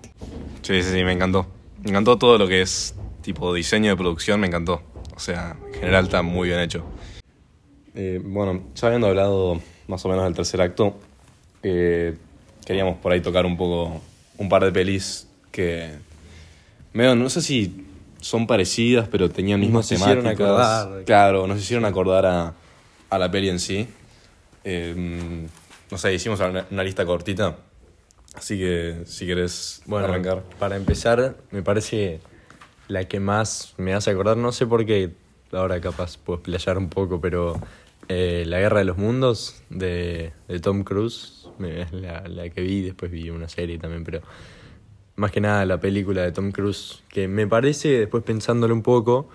Sí, 0.62 0.82
sí, 0.82 0.90
sí, 0.92 1.04
me 1.04 1.12
encantó. 1.12 1.46
Me 1.82 1.90
encantó 1.90 2.16
todo 2.18 2.38
lo 2.38 2.46
que 2.46 2.62
es 2.62 2.94
tipo 3.22 3.52
diseño 3.52 3.90
de 3.90 3.96
producción, 3.96 4.40
me 4.40 4.46
encantó. 4.46 4.82
O 5.16 5.18
sea, 5.20 5.56
en 5.66 5.74
general 5.74 6.04
está 6.04 6.22
muy 6.22 6.48
bien 6.48 6.60
hecho. 6.60 6.84
Eh, 7.94 8.20
bueno, 8.24 8.62
ya 8.74 8.86
habiendo 8.86 9.08
hablado 9.08 9.60
más 9.88 10.04
o 10.04 10.08
menos 10.08 10.24
del 10.24 10.34
tercer 10.34 10.60
acto, 10.60 10.96
eh, 11.62 12.16
queríamos 12.64 12.98
por 12.98 13.12
ahí 13.12 13.20
tocar 13.20 13.44
un 13.44 13.56
poco 13.56 14.00
un 14.38 14.48
par 14.48 14.64
de 14.64 14.70
pelis 14.72 15.28
que 15.50 15.98
medio, 16.92 17.14
no 17.14 17.28
sé 17.30 17.42
si 17.42 17.86
son 18.20 18.46
parecidas, 18.46 19.08
pero 19.08 19.30
tenían 19.30 19.60
mismas 19.60 19.90
Nos 19.90 20.00
hicieron 20.00 20.24
temáticas. 20.24 20.48
acordar. 20.50 21.04
Claro, 21.04 21.46
nos 21.46 21.58
hicieron 21.58 21.84
acordar 21.84 22.26
a, 22.26 22.54
a 23.08 23.18
la 23.18 23.30
peli 23.30 23.48
en 23.48 23.58
sí. 23.60 23.88
Eh, 24.64 25.46
no 25.90 25.98
sé, 25.98 26.12
hicimos 26.14 26.38
una, 26.40 26.66
una 26.70 26.84
lista 26.84 27.04
cortita. 27.06 27.56
Así 28.34 28.58
que 28.58 29.02
si 29.06 29.26
querés 29.26 29.82
Bueno, 29.86 30.06
arrancar. 30.06 30.42
para 30.58 30.76
empezar, 30.76 31.36
me 31.50 31.62
parece 31.62 32.20
la 32.88 33.04
que 33.08 33.18
más 33.20 33.74
me 33.76 33.92
hace 33.94 34.10
acordar, 34.10 34.36
no 34.36 34.52
sé 34.52 34.66
por 34.66 34.84
qué, 34.86 35.10
ahora 35.52 35.80
capaz 35.80 36.16
puedo 36.18 36.38
explayar 36.38 36.78
un 36.78 36.88
poco, 36.88 37.20
pero 37.20 37.60
eh, 38.08 38.44
La 38.46 38.60
Guerra 38.60 38.78
de 38.80 38.84
los 38.84 38.98
Mundos 38.98 39.62
de, 39.70 40.32
de 40.46 40.60
Tom 40.60 40.84
Cruise, 40.84 41.48
es 41.60 41.92
la, 41.92 42.22
la 42.28 42.48
que 42.50 42.60
vi, 42.60 42.82
después 42.82 43.10
vi 43.10 43.30
una 43.30 43.48
serie 43.48 43.78
también, 43.78 44.04
pero 44.04 44.20
más 45.20 45.30
que 45.30 45.40
nada 45.40 45.66
la 45.66 45.78
película 45.78 46.22
de 46.22 46.32
Tom 46.32 46.50
Cruise, 46.50 47.02
que 47.10 47.28
me 47.28 47.46
parece, 47.46 47.90
después 47.90 48.24
pensándolo 48.24 48.74
un 48.74 48.82
poco, 48.82 49.28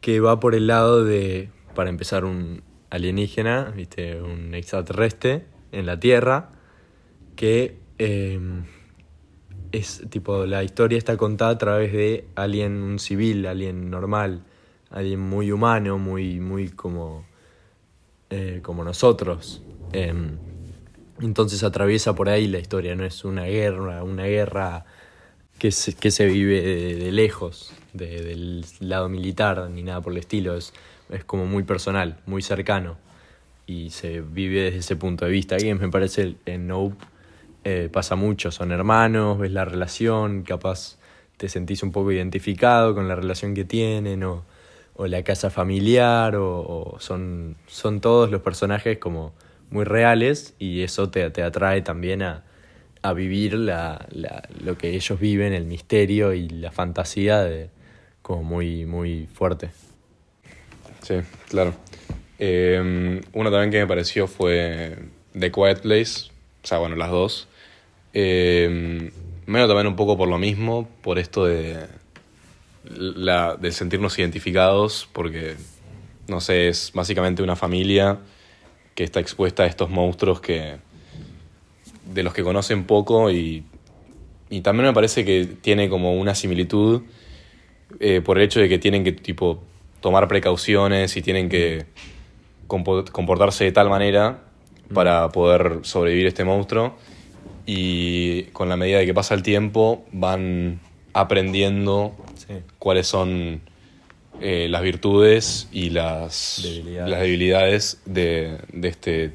que 0.00 0.20
va 0.20 0.38
por 0.38 0.54
el 0.54 0.68
lado 0.68 1.04
de, 1.04 1.50
para 1.74 1.90
empezar, 1.90 2.24
un 2.24 2.62
alienígena, 2.90 3.72
¿viste? 3.76 4.22
un 4.22 4.54
extraterrestre 4.54 5.44
en 5.72 5.86
la 5.86 5.98
Tierra, 5.98 6.50
que 7.34 7.76
eh, 7.98 8.38
es 9.72 10.02
tipo, 10.10 10.46
la 10.46 10.62
historia 10.62 10.96
está 10.96 11.16
contada 11.16 11.50
a 11.50 11.58
través 11.58 11.92
de 11.92 12.28
alguien, 12.36 12.80
un 12.80 13.00
civil, 13.00 13.46
alguien 13.46 13.90
normal, 13.90 14.44
alguien 14.90 15.20
muy 15.20 15.50
humano, 15.50 15.98
muy, 15.98 16.38
muy 16.38 16.68
como, 16.68 17.26
eh, 18.30 18.60
como 18.62 18.84
nosotros. 18.84 19.62
Em, 19.92 20.38
entonces 21.20 21.64
atraviesa 21.64 22.14
por 22.14 22.28
ahí 22.28 22.46
la 22.46 22.60
historia, 22.60 22.94
no 22.94 23.04
es 23.04 23.24
una 23.24 23.44
guerra, 23.44 24.04
una 24.04 24.24
guerra 24.24 24.86
que 25.60 25.70
se, 25.72 25.94
que 25.94 26.10
se 26.10 26.26
vive 26.26 26.62
de, 26.96 27.12
lejos, 27.12 27.72
de- 27.92 28.22
del 28.24 28.64
lado 28.80 29.08
militar, 29.10 29.70
ni 29.70 29.82
nada 29.84 30.00
por 30.00 30.12
el 30.14 30.18
estilo, 30.18 30.56
es, 30.56 30.72
es 31.10 31.24
como 31.24 31.46
muy 31.46 31.62
personal, 31.64 32.16
muy 32.26 32.42
cercano, 32.42 32.96
y 33.66 33.90
se 33.90 34.22
vive 34.22 34.62
desde 34.64 34.78
ese 34.78 34.96
punto 34.96 35.26
de 35.26 35.30
vista. 35.30 35.58
Y 35.60 35.72
me 35.74 35.88
parece 35.90 36.36
en 36.46 36.66
Nope 36.66 36.96
eh, 37.64 37.90
pasa 37.92 38.16
mucho, 38.16 38.50
son 38.50 38.72
hermanos, 38.72 39.38
ves 39.38 39.52
la 39.52 39.64
relación, 39.66 40.42
capaz 40.44 40.96
te 41.36 41.48
sentís 41.48 41.82
un 41.82 41.92
poco 41.92 42.10
identificado 42.12 42.94
con 42.94 43.06
la 43.08 43.14
relación 43.14 43.54
que 43.54 43.64
tienen, 43.64 44.24
o, 44.24 44.44
o 44.96 45.06
la 45.06 45.22
casa 45.24 45.50
familiar, 45.50 46.36
o, 46.36 46.60
o 46.94 47.00
son, 47.00 47.56
son 47.66 48.00
todos 48.00 48.30
los 48.30 48.40
personajes 48.42 48.98
como 48.98 49.32
muy 49.70 49.84
reales 49.84 50.54
y 50.58 50.82
eso 50.82 51.10
te, 51.10 51.30
te 51.30 51.42
atrae 51.42 51.82
también 51.82 52.22
a, 52.22 52.44
a 53.02 53.12
vivir 53.12 53.54
la, 53.54 54.06
la- 54.10 54.48
lo 54.62 54.76
que 54.76 54.94
ellos 54.94 55.18
viven, 55.18 55.52
el 55.52 55.64
misterio 55.64 56.32
y 56.34 56.48
la 56.48 56.70
fantasía 56.70 57.40
de, 57.42 57.70
como 58.22 58.42
muy, 58.42 58.86
muy 58.86 59.26
fuerte. 59.32 59.70
Sí, 61.02 61.14
claro. 61.48 61.74
Eh, 62.38 63.20
uno 63.32 63.50
también 63.50 63.70
que 63.70 63.78
me 63.80 63.86
pareció 63.86 64.26
fue 64.26 64.96
The 65.38 65.50
Quiet 65.50 65.80
Place. 65.80 66.30
O 66.62 66.66
sea, 66.66 66.78
bueno, 66.78 66.96
las 66.96 67.10
dos. 67.10 67.48
Eh, 68.12 69.10
menos 69.46 69.68
también 69.68 69.86
un 69.86 69.96
poco 69.96 70.16
por 70.16 70.28
lo 70.28 70.38
mismo, 70.38 70.88
por 71.02 71.18
esto 71.18 71.44
de, 71.46 71.86
la, 72.84 73.56
de 73.56 73.72
sentirnos 73.72 74.18
identificados, 74.18 75.08
porque, 75.12 75.56
no 76.28 76.40
sé, 76.40 76.68
es 76.68 76.92
básicamente 76.94 77.42
una 77.42 77.56
familia 77.56 78.18
que 78.94 79.04
está 79.04 79.20
expuesta 79.20 79.62
a 79.62 79.66
estos 79.66 79.88
monstruos 79.90 80.40
que 80.40 80.76
de 82.12 82.22
los 82.22 82.32
que 82.34 82.42
conocen 82.42 82.84
poco 82.84 83.30
y, 83.30 83.64
y 84.48 84.60
también 84.62 84.86
me 84.86 84.92
parece 84.92 85.24
que 85.24 85.46
tiene 85.60 85.88
como 85.88 86.14
una 86.14 86.34
similitud 86.34 87.02
eh, 88.00 88.20
por 88.20 88.38
el 88.38 88.44
hecho 88.44 88.60
de 88.60 88.68
que 88.68 88.78
tienen 88.78 89.04
que 89.04 89.12
tipo 89.12 89.62
tomar 90.00 90.28
precauciones 90.28 91.16
y 91.16 91.22
tienen 91.22 91.48
que 91.48 91.84
compo- 92.68 93.04
comportarse 93.10 93.64
de 93.64 93.72
tal 93.72 93.88
manera 93.90 94.42
para 94.94 95.28
poder 95.30 95.80
sobrevivir 95.82 96.26
este 96.26 96.44
monstruo 96.44 96.96
y 97.66 98.44
con 98.52 98.68
la 98.68 98.76
medida 98.76 98.98
de 98.98 99.06
que 99.06 99.14
pasa 99.14 99.34
el 99.34 99.42
tiempo 99.42 100.04
van 100.12 100.80
aprendiendo 101.12 102.14
Sí. 102.48 102.54
cuáles 102.78 103.06
son 103.06 103.60
eh, 104.40 104.66
las 104.68 104.82
virtudes 104.82 105.68
y 105.70 105.90
las 105.90 106.60
Debilidades. 106.64 107.10
las 107.10 107.20
debilidades 107.20 108.02
de, 108.06 108.58
de 108.72 108.88
este 108.88 109.32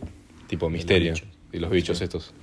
tipo 0.48 0.66
de 0.66 0.72
misterio 0.74 1.14
y 1.54 1.60
los 1.60 1.70
bichos 1.72 2.00
Sí. 2.00 2.04
estos. 2.06 2.34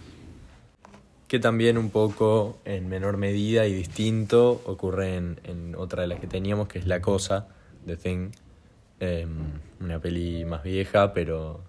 Que 1.32 1.38
también 1.38 1.78
un 1.78 1.88
poco 1.88 2.58
en 2.66 2.90
menor 2.90 3.16
medida 3.16 3.66
y 3.66 3.72
distinto 3.72 4.60
ocurre 4.66 5.16
en, 5.16 5.74
otra 5.78 6.02
de 6.02 6.08
las 6.08 6.20
que 6.20 6.26
teníamos, 6.26 6.68
que 6.68 6.78
es 6.78 6.86
La 6.86 7.00
Cosa, 7.00 7.48
The 7.86 7.96
Thing. 7.96 8.32
Em, 9.00 9.30
una 9.80 9.98
peli 9.98 10.44
más 10.44 10.62
vieja, 10.62 11.14
pero, 11.14 11.64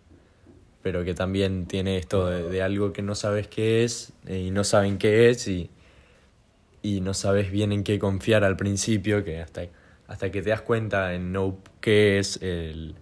pero 0.82 1.06
que 1.06 1.14
también 1.14 1.66
tiene 1.66 1.96
esto 1.98 2.28
de, 2.28 2.44
de 2.50 2.62
algo 2.62 2.92
que 2.92 3.04
no 3.04 3.16
sabes 3.16 3.48
qué 3.48 3.86
es 3.86 4.12
eh, 4.28 4.40
y 4.40 4.52
no 4.52 4.66
saben 4.66 4.98
qué 4.98 5.30
es 5.30 5.48
y, 5.48 5.70
y 6.82 7.00
no 7.00 7.14
sabes 7.14 7.50
bien 7.50 7.72
en 7.72 7.86
qué 7.86 8.00
confiar 8.00 8.44
al 8.44 8.58
principio, 8.58 9.24
que 9.24 9.40
hasta, 9.40 9.62
hasta 10.08 10.30
que 10.30 10.42
te 10.42 10.50
das 10.50 10.62
cuenta 10.62 11.14
en 11.14 11.32
Nope 11.32 11.72
qué 11.80 12.20
es 12.20 12.38
el, 12.42 12.96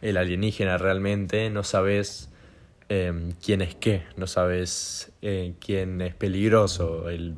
el 0.00 0.16
alienígena 0.16 0.78
realmente, 0.78 1.50
no 1.50 1.62
sabes 1.62 2.30
eh, 2.88 3.32
quién 3.44 3.62
es 3.62 3.74
qué, 3.74 4.04
no 4.16 4.26
sabes 4.26 5.12
eh, 5.22 5.54
quién 5.60 6.00
es 6.00 6.14
peligroso. 6.14 7.08
El, 7.08 7.34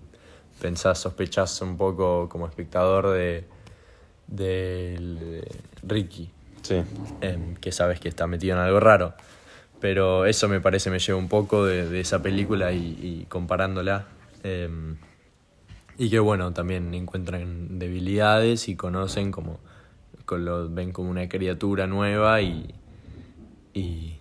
pensás, 0.61 0.99
sospechás 0.99 1.61
un 1.63 1.77
poco 1.77 2.29
como 2.29 2.47
espectador 2.47 3.11
de, 3.11 3.45
de 4.27 5.45
Ricky, 5.83 6.31
Sí. 6.63 6.83
em, 7.21 7.55
que 7.57 7.73
sabes 7.73 8.01
que 8.01 8.09
está 8.09 8.27
metido 8.27 8.57
en 8.57 8.63
algo 8.63 8.81
raro. 8.81 9.15
Pero 9.81 10.27
eso 10.27 10.49
me 10.49 10.61
parece 10.61 10.91
me 10.91 10.99
lleva 10.99 11.19
un 11.19 11.29
poco 11.29 11.65
de, 11.65 11.89
de 11.89 12.01
esa 12.01 12.21
película 12.21 12.73
y, 12.73 12.99
y 13.01 13.27
comparándola. 13.29 14.07
em, 14.43 14.97
y 15.97 16.11
que 16.11 16.19
bueno, 16.21 16.53
también 16.53 16.95
encuentran 16.95 17.79
debilidades 17.81 18.69
y 18.69 18.77
conocen 18.77 19.33
como, 19.33 19.59
con 20.27 20.45
lo, 20.45 20.69
ven 20.69 20.93
como 20.93 21.11
una 21.11 21.29
criatura 21.29 21.87
nueva 21.89 22.41
y, 22.41 22.73
y, 23.75 24.18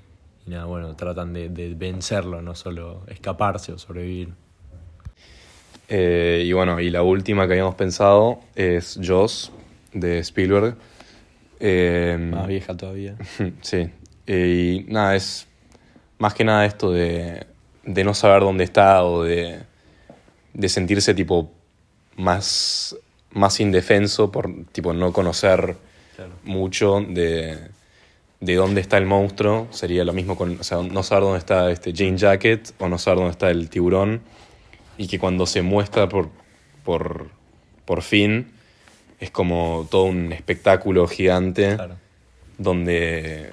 y 0.47 0.51
nada, 0.51 0.65
bueno, 0.65 0.95
tratan 0.95 1.33
de, 1.33 1.49
de 1.49 1.73
vencerlo, 1.75 2.41
no 2.41 2.55
solo 2.55 3.03
escaparse 3.07 3.73
o 3.73 3.77
sobrevivir. 3.77 4.29
Eh, 5.89 6.43
y 6.45 6.51
bueno, 6.53 6.79
y 6.79 6.89
la 6.89 7.01
última 7.03 7.47
que 7.47 7.53
habíamos 7.53 7.75
pensado 7.75 8.39
es 8.55 8.99
Jaws 9.01 9.51
de 9.93 10.19
Spielberg. 10.19 10.75
Eh, 11.59 12.17
Más 12.31 12.47
vieja 12.47 12.75
todavía. 12.75 13.15
Sí. 13.61 13.89
Eh, 14.27 14.83
y 14.87 14.91
nada, 14.91 15.15
es 15.15 15.47
más 16.19 16.33
que 16.33 16.43
nada 16.43 16.65
esto 16.65 16.91
de, 16.91 17.45
de 17.85 18.03
no 18.03 18.13
saber 18.13 18.41
dónde 18.41 18.63
está 18.65 19.03
o 19.05 19.23
de, 19.23 19.59
de 20.53 20.69
sentirse 20.69 21.13
tipo 21.13 21.49
más, 22.17 22.97
más 23.31 23.59
indefenso 23.61 24.31
por 24.31 24.49
tipo 24.71 24.93
no 24.93 25.13
conocer 25.13 25.75
Claro. 26.17 26.31
mucho 26.43 26.99
de, 27.07 27.69
de 28.39 28.55
dónde 28.55 28.81
está 28.81 28.97
el 28.97 29.05
monstruo. 29.05 29.67
Sería 29.71 30.03
lo 30.03 30.13
mismo 30.13 30.35
con, 30.35 30.59
o 30.59 30.63
sea, 30.63 30.79
no 30.81 31.03
saber 31.03 31.23
dónde 31.23 31.39
está 31.39 31.71
este 31.71 31.93
Jane 31.95 32.17
Jacket 32.17 32.73
o 32.79 32.87
no 32.89 32.97
saber 32.97 33.17
dónde 33.19 33.31
está 33.31 33.49
el 33.49 33.69
tiburón. 33.69 34.21
Y 34.97 35.07
que 35.07 35.19
cuando 35.19 35.45
se 35.45 35.61
muestra 35.61 36.09
por, 36.09 36.29
por, 36.83 37.27
por 37.85 38.01
fin 38.01 38.51
es 39.19 39.31
como 39.31 39.87
todo 39.89 40.03
un 40.03 40.31
espectáculo 40.31 41.07
gigante 41.07 41.75
Claro. 41.75 41.95
donde 42.57 43.49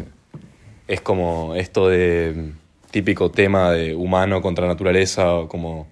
es 0.87 1.01
como 1.01 1.55
esto 1.55 1.89
de 1.89 2.53
típico 2.91 3.31
tema 3.31 3.71
de 3.73 3.95
humano 3.95 4.41
contra 4.43 4.67
naturaleza, 4.67 5.35
o 5.35 5.49
como, 5.49 5.87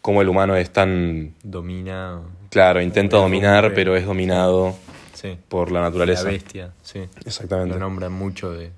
como 0.00 0.22
el 0.22 0.28
humano 0.28 0.56
es 0.56 0.70
tan, 0.70 1.34
Domina. 1.42 2.20
claro, 2.50 2.80
intenta 2.80 3.18
dominar, 3.18 3.72
pero 3.74 3.94
es 3.96 4.06
dominado 4.06 4.74
Sí. 5.16 5.38
por 5.48 5.72
la 5.72 5.80
La 5.80 5.86
naturaleza. 5.86 6.24
bestia, 6.24 6.72
sí. 6.82 7.00
Exactamente. 7.24 7.74
Lo 7.74 7.80
nombran 7.80 8.12
mucho 8.12 8.52
de. 8.52 8.70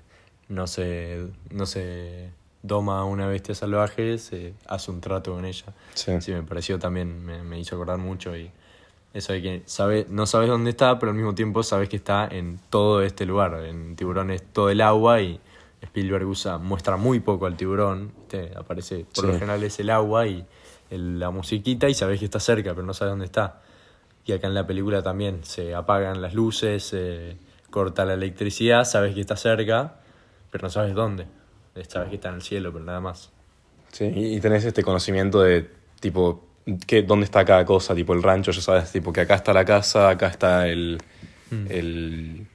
No 0.47 0.65
se, 0.65 1.27
no 1.51 1.65
se 1.67 2.29
doma 2.63 2.99
a 2.99 3.03
una 3.03 3.27
bestia 3.27 3.53
salvaje, 3.53 4.17
se 4.17 4.53
hace 4.67 4.89
un 4.91 4.99
trato 5.01 5.33
con 5.33 5.45
ella. 5.45 5.65
Sí. 5.93 6.13
Sí, 6.21 6.31
me 6.31 6.41
pareció 6.43 6.79
también, 6.79 7.23
me, 7.23 7.43
me 7.43 7.59
hizo 7.59 7.75
acordar 7.75 7.97
mucho 7.99 8.35
y 8.35 8.49
eso 9.13 9.33
de 9.33 9.41
que 9.41 9.63
sabe, 9.65 10.05
no 10.09 10.25
sabes 10.25 10.49
dónde 10.49 10.69
está, 10.71 10.97
pero 10.99 11.11
al 11.11 11.15
mismo 11.17 11.35
tiempo 11.35 11.61
sabes 11.63 11.87
que 11.89 11.97
está 11.97 12.27
en 12.31 12.59
todo 12.69 13.01
este 13.03 13.25
lugar. 13.25 13.63
En 13.65 13.95
Tiburón 13.95 14.31
es 14.31 14.41
todo 14.53 14.69
el 14.69 14.81
agua 14.81 15.21
y 15.21 15.39
Spielberg 15.81 16.25
usa, 16.27 16.57
muestra 16.57 16.97
muy 16.97 17.19
poco 17.19 17.45
al 17.45 17.55
tiburón, 17.55 18.11
¿viste? 18.17 18.51
aparece, 18.55 19.05
por 19.15 19.25
Sí. 19.25 19.31
lo 19.31 19.33
general 19.39 19.63
es 19.63 19.79
el 19.79 19.89
agua 19.89 20.27
y 20.27 20.45
el- 20.89 21.19
la 21.19 21.29
musiquita 21.31 21.87
y 21.89 21.93
sabes 21.93 22.19
que 22.19 22.25
está 22.25 22.39
cerca, 22.39 22.71
pero 22.73 22.85
no 22.85 22.93
sabes 22.93 23.11
dónde 23.11 23.25
está. 23.25 23.61
Y 24.25 24.31
acá 24.33 24.47
en 24.47 24.53
la 24.53 24.67
película 24.67 25.01
también 25.01 25.43
se 25.43 25.73
apagan 25.73 26.21
las 26.21 26.33
luces, 26.33 26.83
se 26.83 27.37
corta 27.69 28.05
la 28.05 28.13
electricidad, 28.13 28.83
sabes 28.85 29.15
que 29.15 29.21
está 29.21 29.35
cerca, 29.35 29.95
pero 30.51 30.63
no 30.63 30.69
sabes 30.69 30.93
dónde. 30.93 31.25
Sabes 31.87 32.09
que 32.09 32.15
está 32.15 32.29
en 32.29 32.35
el 32.35 32.41
cielo, 32.41 32.71
pero 32.73 32.83
nada 32.85 32.99
más. 32.99 33.31
Sí, 33.91 34.05
y 34.05 34.39
tenés 34.39 34.65
este 34.65 34.83
conocimiento 34.83 35.41
de, 35.41 35.69
tipo, 35.99 36.45
que, 36.85 37.01
dónde 37.03 37.25
está 37.25 37.43
cada 37.45 37.65
cosa, 37.65 37.95
tipo 37.95 38.13
el 38.13 38.21
rancho, 38.21 38.51
ya 38.51 38.61
sabes, 38.61 38.91
tipo, 38.91 39.11
que 39.13 39.21
acá 39.21 39.35
está 39.35 39.53
la 39.53 39.65
casa, 39.65 40.09
acá 40.09 40.27
está 40.27 40.67
el, 40.67 40.99
el- 41.69 42.45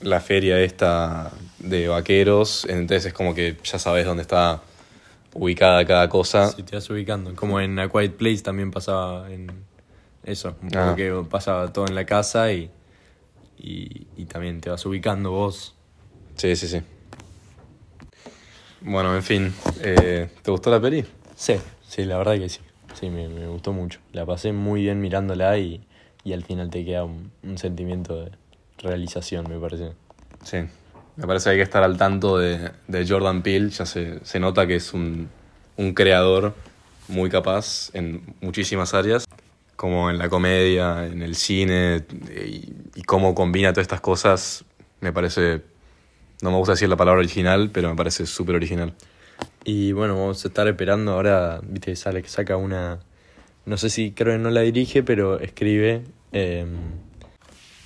la 0.00 0.20
feria 0.20 0.60
esta 0.60 1.30
de 1.58 1.88
vaqueros, 1.88 2.64
entonces 2.68 3.06
es 3.06 3.12
como 3.12 3.34
que 3.34 3.56
ya 3.64 3.78
sabes 3.78 4.04
dónde 4.04 4.22
está 4.22 4.60
ubicada 5.34 5.84
cada 5.86 6.08
cosa. 6.08 6.48
Si 6.48 6.62
te 6.62 6.76
vas 6.76 6.90
ubicando. 6.90 7.34
Como 7.34 7.60
en 7.60 7.78
A 7.78 7.88
Quiet 7.88 8.16
Place 8.16 8.42
también 8.42 8.70
pasaba 8.70 9.30
en 9.32 9.46
eso. 10.24 10.56
Un 10.62 10.68
poco 10.68 10.84
Ah. 10.90 10.94
que 10.96 11.12
pasaba 11.28 11.72
todo 11.72 11.86
en 11.86 11.94
la 11.94 12.04
casa 12.06 12.52
y, 12.52 12.70
y, 13.58 14.06
y 14.16 14.24
también 14.26 14.60
te 14.60 14.70
vas 14.70 14.84
ubicando 14.86 15.30
vos. 15.30 15.74
Sí, 16.36 16.54
sí, 16.56 16.68
sí. 16.68 16.80
Bueno, 18.80 19.14
en 19.14 19.22
fin, 19.22 19.54
eh, 19.80 20.28
¿te 20.42 20.50
gustó 20.50 20.70
la 20.70 20.80
peli? 20.80 21.04
Sí, 21.36 21.54
sí, 21.86 22.04
la 22.04 22.18
verdad 22.18 22.34
que 22.34 22.48
sí. 22.48 22.60
Sí, 22.98 23.08
me, 23.10 23.28
me 23.28 23.46
gustó 23.46 23.72
mucho. 23.72 24.00
La 24.12 24.26
pasé 24.26 24.52
muy 24.52 24.82
bien 24.82 25.00
mirándola 25.00 25.56
y, 25.58 25.84
y 26.24 26.32
al 26.32 26.44
final 26.44 26.68
te 26.70 26.84
queda 26.84 27.04
un, 27.04 27.30
un 27.42 27.58
sentimiento 27.58 28.24
de 28.24 28.32
realización, 28.78 29.46
me 29.48 29.58
parece. 29.58 29.92
Sí, 30.42 30.58
me 31.16 31.26
parece 31.26 31.44
que 31.44 31.50
hay 31.50 31.56
que 31.58 31.62
estar 31.62 31.82
al 31.84 31.96
tanto 31.96 32.38
de, 32.38 32.72
de 32.88 33.06
Jordan 33.06 33.42
Peele, 33.42 33.70
ya 33.70 33.86
se, 33.86 34.24
se 34.24 34.40
nota 34.40 34.66
que 34.66 34.76
es 34.76 34.92
un, 34.92 35.28
un 35.76 35.94
creador 35.94 36.54
muy 37.08 37.30
capaz 37.30 37.90
en 37.94 38.22
muchísimas 38.40 38.94
áreas, 38.94 39.24
como 39.82 40.10
en 40.10 40.16
la 40.16 40.28
comedia, 40.28 41.08
en 41.08 41.22
el 41.22 41.34
cine, 41.34 42.04
y, 42.36 42.72
y 42.94 43.02
cómo 43.02 43.34
combina 43.34 43.72
todas 43.72 43.82
estas 43.82 44.00
cosas, 44.00 44.64
me 45.00 45.12
parece, 45.12 45.62
no 46.40 46.52
me 46.52 46.56
gusta 46.56 46.74
decir 46.74 46.88
la 46.88 46.94
palabra 46.94 47.18
original, 47.18 47.68
pero 47.72 47.90
me 47.90 47.96
parece 47.96 48.26
súper 48.26 48.54
original. 48.54 48.94
Y 49.64 49.90
bueno, 49.90 50.14
vamos 50.14 50.44
a 50.44 50.46
estar 50.46 50.68
esperando 50.68 51.10
ahora, 51.10 51.58
viste, 51.64 51.96
sale 51.96 52.22
que 52.22 52.28
saca 52.28 52.56
una, 52.56 53.00
no 53.66 53.76
sé 53.76 53.90
si 53.90 54.12
creo 54.12 54.34
que 54.34 54.38
no 54.38 54.50
la 54.50 54.60
dirige, 54.60 55.02
pero 55.02 55.40
escribe 55.40 56.04
em, 56.30 56.68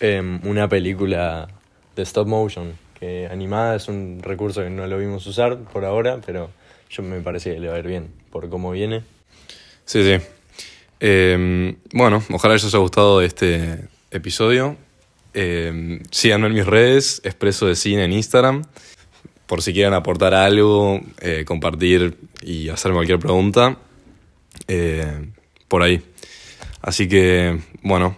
em, 0.01 0.47
una 0.47 0.69
película 0.69 1.49
de 1.97 2.03
stop 2.03 2.29
motion, 2.29 2.75
que 3.01 3.27
animada 3.27 3.75
es 3.77 3.89
un 3.89 4.21
recurso 4.23 4.63
que 4.63 4.69
no 4.69 4.87
lo 4.87 4.99
vimos 4.99 5.27
usar 5.27 5.57
por 5.73 5.87
ahora, 5.87 6.21
pero 6.27 6.51
yo 6.91 7.03
me 7.03 7.23
parece 7.23 7.55
que 7.55 7.61
le 7.61 7.69
va 7.69 7.77
a 7.77 7.79
ir 7.79 7.87
bien 7.87 8.11
por 8.31 8.51
cómo 8.51 8.73
viene. 8.73 9.03
Sí, 9.87 10.03
sí. 10.03 10.36
Eh, 11.01 11.77
bueno, 11.93 12.23
ojalá 12.31 12.55
les 12.55 12.65
haya 12.65 12.79
gustado 12.79 13.21
este 13.23 13.89
episodio. 14.11 14.77
Eh, 15.35 16.01
síganme 16.11 16.47
en 16.47 16.55
mis 16.55 16.67
redes, 16.67 17.21
Expreso 17.25 17.67
de 17.67 17.77
Cine 17.77 18.05
en 18.05 18.13
Instagram. 18.13 18.65
Por 19.47 19.63
si 19.63 19.73
quieren 19.73 19.95
aportar 19.95 20.35
algo, 20.35 21.01
eh, 21.21 21.45
compartir 21.47 22.17
y 22.43 22.69
hacerme 22.69 22.97
cualquier 22.97 23.19
pregunta. 23.19 23.77
eh, 24.69 25.31
por 25.69 25.83
ahí. 25.83 26.03
Así 26.81 27.09
que, 27.09 27.59
bueno, 27.83 28.17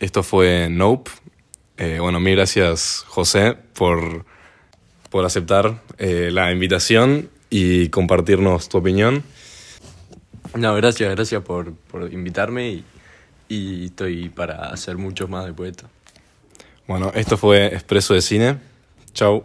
esto 0.00 0.22
fue 0.22 0.68
Nope. 0.70 1.10
Eh, 1.78 1.98
bueno, 2.00 2.20
mil 2.20 2.36
gracias, 2.36 3.04
José, 3.08 3.56
por, 3.74 4.24
por 5.10 5.24
aceptar 5.24 5.82
la 5.98 6.52
invitación 6.52 7.28
y 7.50 7.88
compartirnos 7.88 8.68
tu 8.68 8.78
opinión. 8.78 9.24
No, 10.56 10.74
gracias, 10.74 11.10
gracias 11.14 11.42
por, 11.42 11.74
por 11.74 12.12
invitarme 12.12 12.82
y, 13.48 13.84
estoy 13.84 14.28
para 14.28 14.70
hacer 14.70 14.96
muchos 14.96 15.28
más 15.28 15.44
de 15.44 15.68
esto. 15.68 15.86
Bueno, 16.86 17.12
esto 17.14 17.36
fue 17.36 17.66
Expreso 17.66 18.14
de 18.14 18.22
Cine. 18.22 18.58
Chau. 19.12 19.44